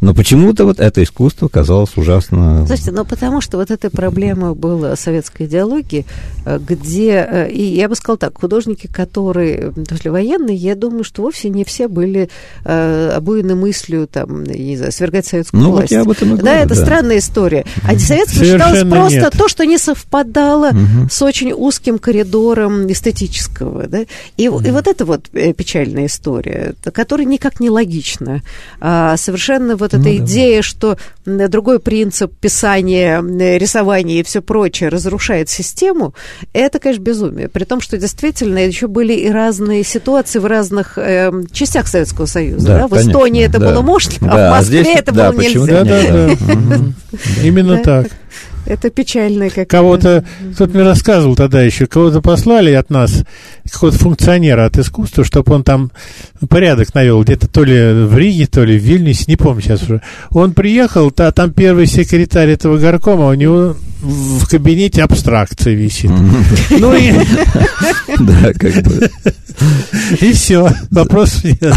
[0.00, 2.66] Но почему-то вот это искусство казалось ужасно...
[2.66, 6.06] Слушайте, ну потому что вот эта проблема была советской идеологии,
[6.44, 11.48] э, где, э, и я бы сказала так, художники, которые послевоенные, я думаю, что вовсе
[11.48, 12.28] не все были
[12.64, 15.90] э, обуены мыслью, там, не знаю, свергать советскую ну, власть.
[15.90, 16.84] Вот я об этом и говорю, да, это да.
[16.84, 17.64] странная история.
[17.84, 19.34] Антисоветство считалось просто нет.
[19.36, 21.08] то, что не совпадало угу.
[21.10, 24.04] с очень узким коридором эстетического, да,
[24.36, 24.64] и, угу.
[24.64, 28.42] и вот это вот печальная история, которая никак не логична,
[28.80, 30.62] а совершенно вот эта ну, идея, да.
[30.62, 33.22] что другой принцип писания,
[33.56, 36.14] рисования и все прочее разрушает систему,
[36.52, 37.48] это, конечно, безумие.
[37.48, 42.66] При том, что действительно еще были и разные ситуации в разных э, частях Советского Союза.
[42.66, 42.86] Да, да?
[42.86, 43.70] В конечно, Эстонии это да.
[43.70, 45.66] было можно, да, а в а Москве здесь, это да, было нельзя.
[45.66, 46.84] Да, да, да.
[47.42, 48.08] Именно так.
[48.66, 53.24] Это печальная как Кого-то, кто-то мне рассказывал тогда еще, кого-то послали от нас,
[53.70, 55.90] какого-то функционера от искусства, чтобы он там
[56.48, 60.02] порядок навел, где-то то ли в Риге, то ли в Вильнюсе, не помню сейчас уже.
[60.30, 66.10] Он приехал, а там первый секретарь этого горкома, у него в кабинете абстракция висит.
[66.70, 67.12] Ну и...
[68.18, 69.10] Да, как бы.
[70.20, 71.74] И все, вопрос нет.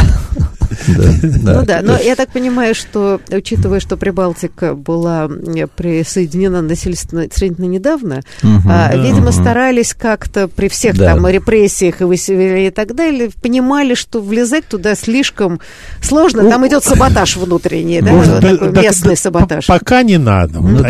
[0.88, 5.30] Ну да, но я так понимаю, что, учитывая, что Прибалтика была
[5.76, 8.22] присоединена насильственно сравнительно недавно,
[8.68, 14.22] а, видимо, старались как-то при всех там репрессиях и выселении и так далее, понимали, что
[14.22, 15.60] влезать туда слишком
[16.02, 19.68] сложно, там идет саботаж внутренний, да, такой местный саботаж.
[19.68, 20.60] Пока не надо.
[20.60, 20.84] Ну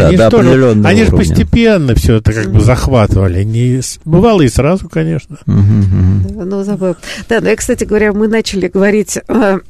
[0.85, 3.43] они же постепенно все это как бы захватывали.
[3.43, 5.37] Не, бывало и сразу, конечно.
[5.45, 6.95] Ну, забыл.
[7.29, 9.19] Да, ну, я, кстати говоря, мы начали говорить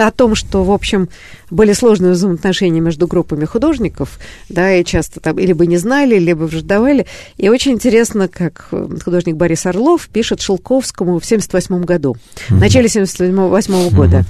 [0.00, 1.08] о том, что, в общем,
[1.50, 4.18] были сложные взаимоотношения между группами художников,
[4.48, 7.06] да, и часто там либо не знали, либо враждовали.
[7.36, 12.16] И очень интересно, как э, художник Борис Орлов пишет Шелковскому в 78 году,
[12.48, 14.24] в начале 78 года.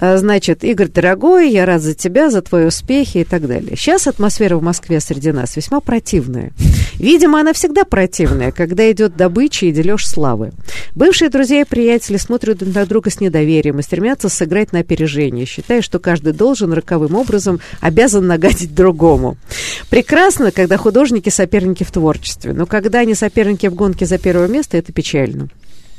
[0.00, 3.76] А, значит, Игорь, дорогой, я рад за тебя, за твои успехи и так далее.
[3.76, 6.52] Сейчас атмосфера в Москве среди нас весьма противная.
[7.00, 10.52] Видимо, она всегда противная, когда идет добыча и дележ славы.
[10.94, 15.46] Бывшие друзья и приятели смотрят друг на друга с недоверием и стремятся сыграть на опережение,
[15.46, 19.36] считая, что каждый должен роковым образом обязан нагадить другому.
[19.90, 24.76] Прекрасно, когда художники соперники в творчестве, но когда они соперники в гонке за первое место,
[24.76, 25.48] это печально.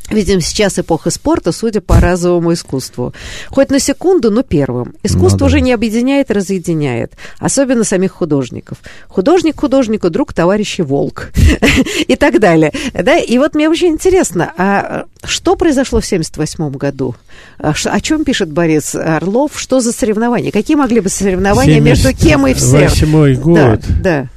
[0.10, 3.14] Видим, сейчас эпоха спорта, судя по разовому искусству.
[3.50, 4.96] Хоть на секунду, но первым.
[5.04, 5.46] Искусство ну, да.
[5.46, 7.14] уже не объединяет, разъединяет.
[7.40, 8.80] Особенно самих художников.
[9.08, 11.32] Художник художнику, друг, товарищ и волк.
[12.08, 12.72] и так далее.
[12.94, 13.18] Да?
[13.18, 17.16] И вот мне очень интересно, а что произошло в 1978 году?
[17.60, 19.52] А о чем пишет Борис Орлов?
[19.56, 20.52] Что за соревнования?
[20.52, 22.90] Какие могли быть соревнования между кем и всем?
[22.90, 23.56] Восьмой год.
[23.56, 24.28] Да, да.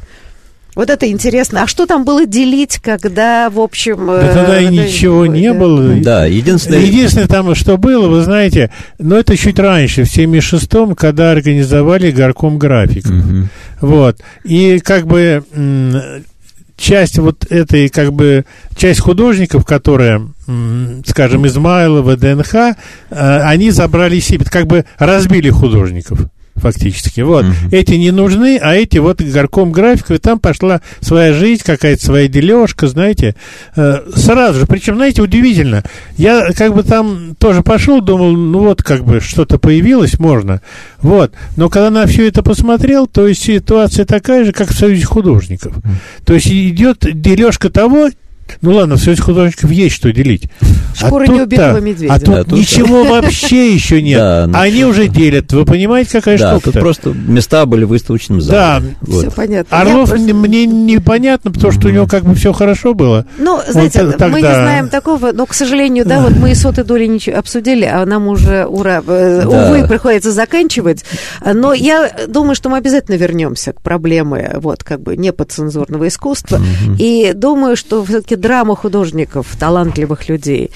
[0.75, 1.63] Вот это интересно.
[1.63, 4.07] А что там было делить, когда, в общем...
[4.07, 5.95] Да э, тогда и ничего не было.
[6.01, 6.81] Да, единственное...
[6.81, 12.59] Единственное там, что было, вы знаете, но это чуть раньше, в 76-м, когда организовали горком
[12.59, 13.05] график.
[13.07, 13.49] Угу.
[13.83, 14.21] Вот.
[14.45, 15.45] И как бы
[16.79, 18.45] часть вот этой, как бы,
[18.75, 20.29] часть художников, которые,
[21.07, 22.75] скажем, Измайлова, ДНХ, э,
[23.11, 26.21] они забрали себе, как бы разбили художников
[26.57, 27.21] фактически.
[27.21, 27.45] Вот.
[27.45, 27.55] Угу.
[27.71, 32.29] Эти не нужны, а эти вот горком графиков, и там пошла своя жизнь, какая-то своя
[32.29, 33.35] дележка, знаете,
[33.77, 34.67] э, сразу же.
[34.67, 35.83] Причем, знаете, удивительно,
[36.17, 40.61] я как бы там тоже пошел, думал, ну вот как бы что-то появилось, можно.
[41.01, 41.33] Вот.
[41.57, 45.77] Но когда на все это посмотрел, то есть ситуация такая же, как в Союзе художников.
[45.77, 45.89] Угу.
[46.25, 48.11] То есть идет дележка того,
[48.61, 50.49] Ну ладно, в Союзе художников есть что делить.
[50.95, 52.15] Шкура а неубитого медведя.
[52.15, 54.19] А тут да, ничего вообще еще нет.
[54.19, 55.53] Да, ну, Они уже делят.
[55.53, 56.73] Вы понимаете, какая да, штука?
[56.73, 58.59] тут просто места были в выставочном зале.
[58.59, 59.21] Да, вот.
[59.21, 59.81] все понятно.
[59.81, 60.35] Орлов просто...
[60.35, 63.27] мне непонятно, потому что у него как бы все хорошо было.
[63.39, 64.29] Ну, знаете, Он, тогда...
[64.29, 67.85] мы не знаем такого, но, к сожалению, да, вот мы и соты доли ничего обсудили,
[67.85, 69.69] а нам уже, ура, э, да.
[69.69, 71.05] увы, приходится заканчивать.
[71.45, 76.57] Но я думаю, что мы обязательно вернемся к проблеме вот как бы неподцензурного искусства.
[76.57, 76.97] Угу.
[76.99, 80.71] И думаю, что все-таки драма художников, талантливых людей,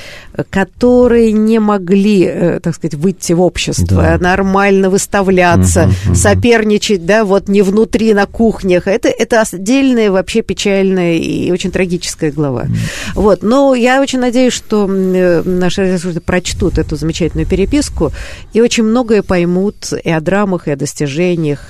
[0.51, 4.19] которые не могли, э, так сказать, выйти в общество, да.
[4.19, 6.15] нормально выставляться, угу, угу.
[6.15, 8.87] соперничать, да, вот не внутри, на кухнях.
[8.87, 12.63] Это, это отдельная вообще печальная и очень трагическая глава.
[12.63, 13.23] Угу.
[13.23, 13.43] Вот.
[13.43, 18.13] Но я очень надеюсь, что э, наши ресурсы прочтут эту замечательную переписку
[18.53, 21.61] и очень многое поймут и о драмах, и о достижениях,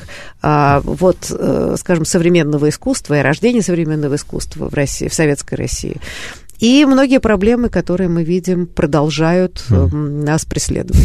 [0.42, 5.96] вот, э, скажем, современного искусства и рождения современного искусства в России, в Советской России.
[6.58, 10.24] И многие проблемы, которые мы видим, продолжают mm.
[10.24, 11.02] нас преследовать.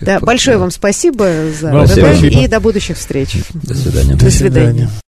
[0.00, 1.26] Да, большое вам спасибо
[1.60, 2.26] за спасибо.
[2.26, 3.36] и до будущих встреч.
[3.52, 4.14] До свидания.
[4.14, 4.90] До свидания.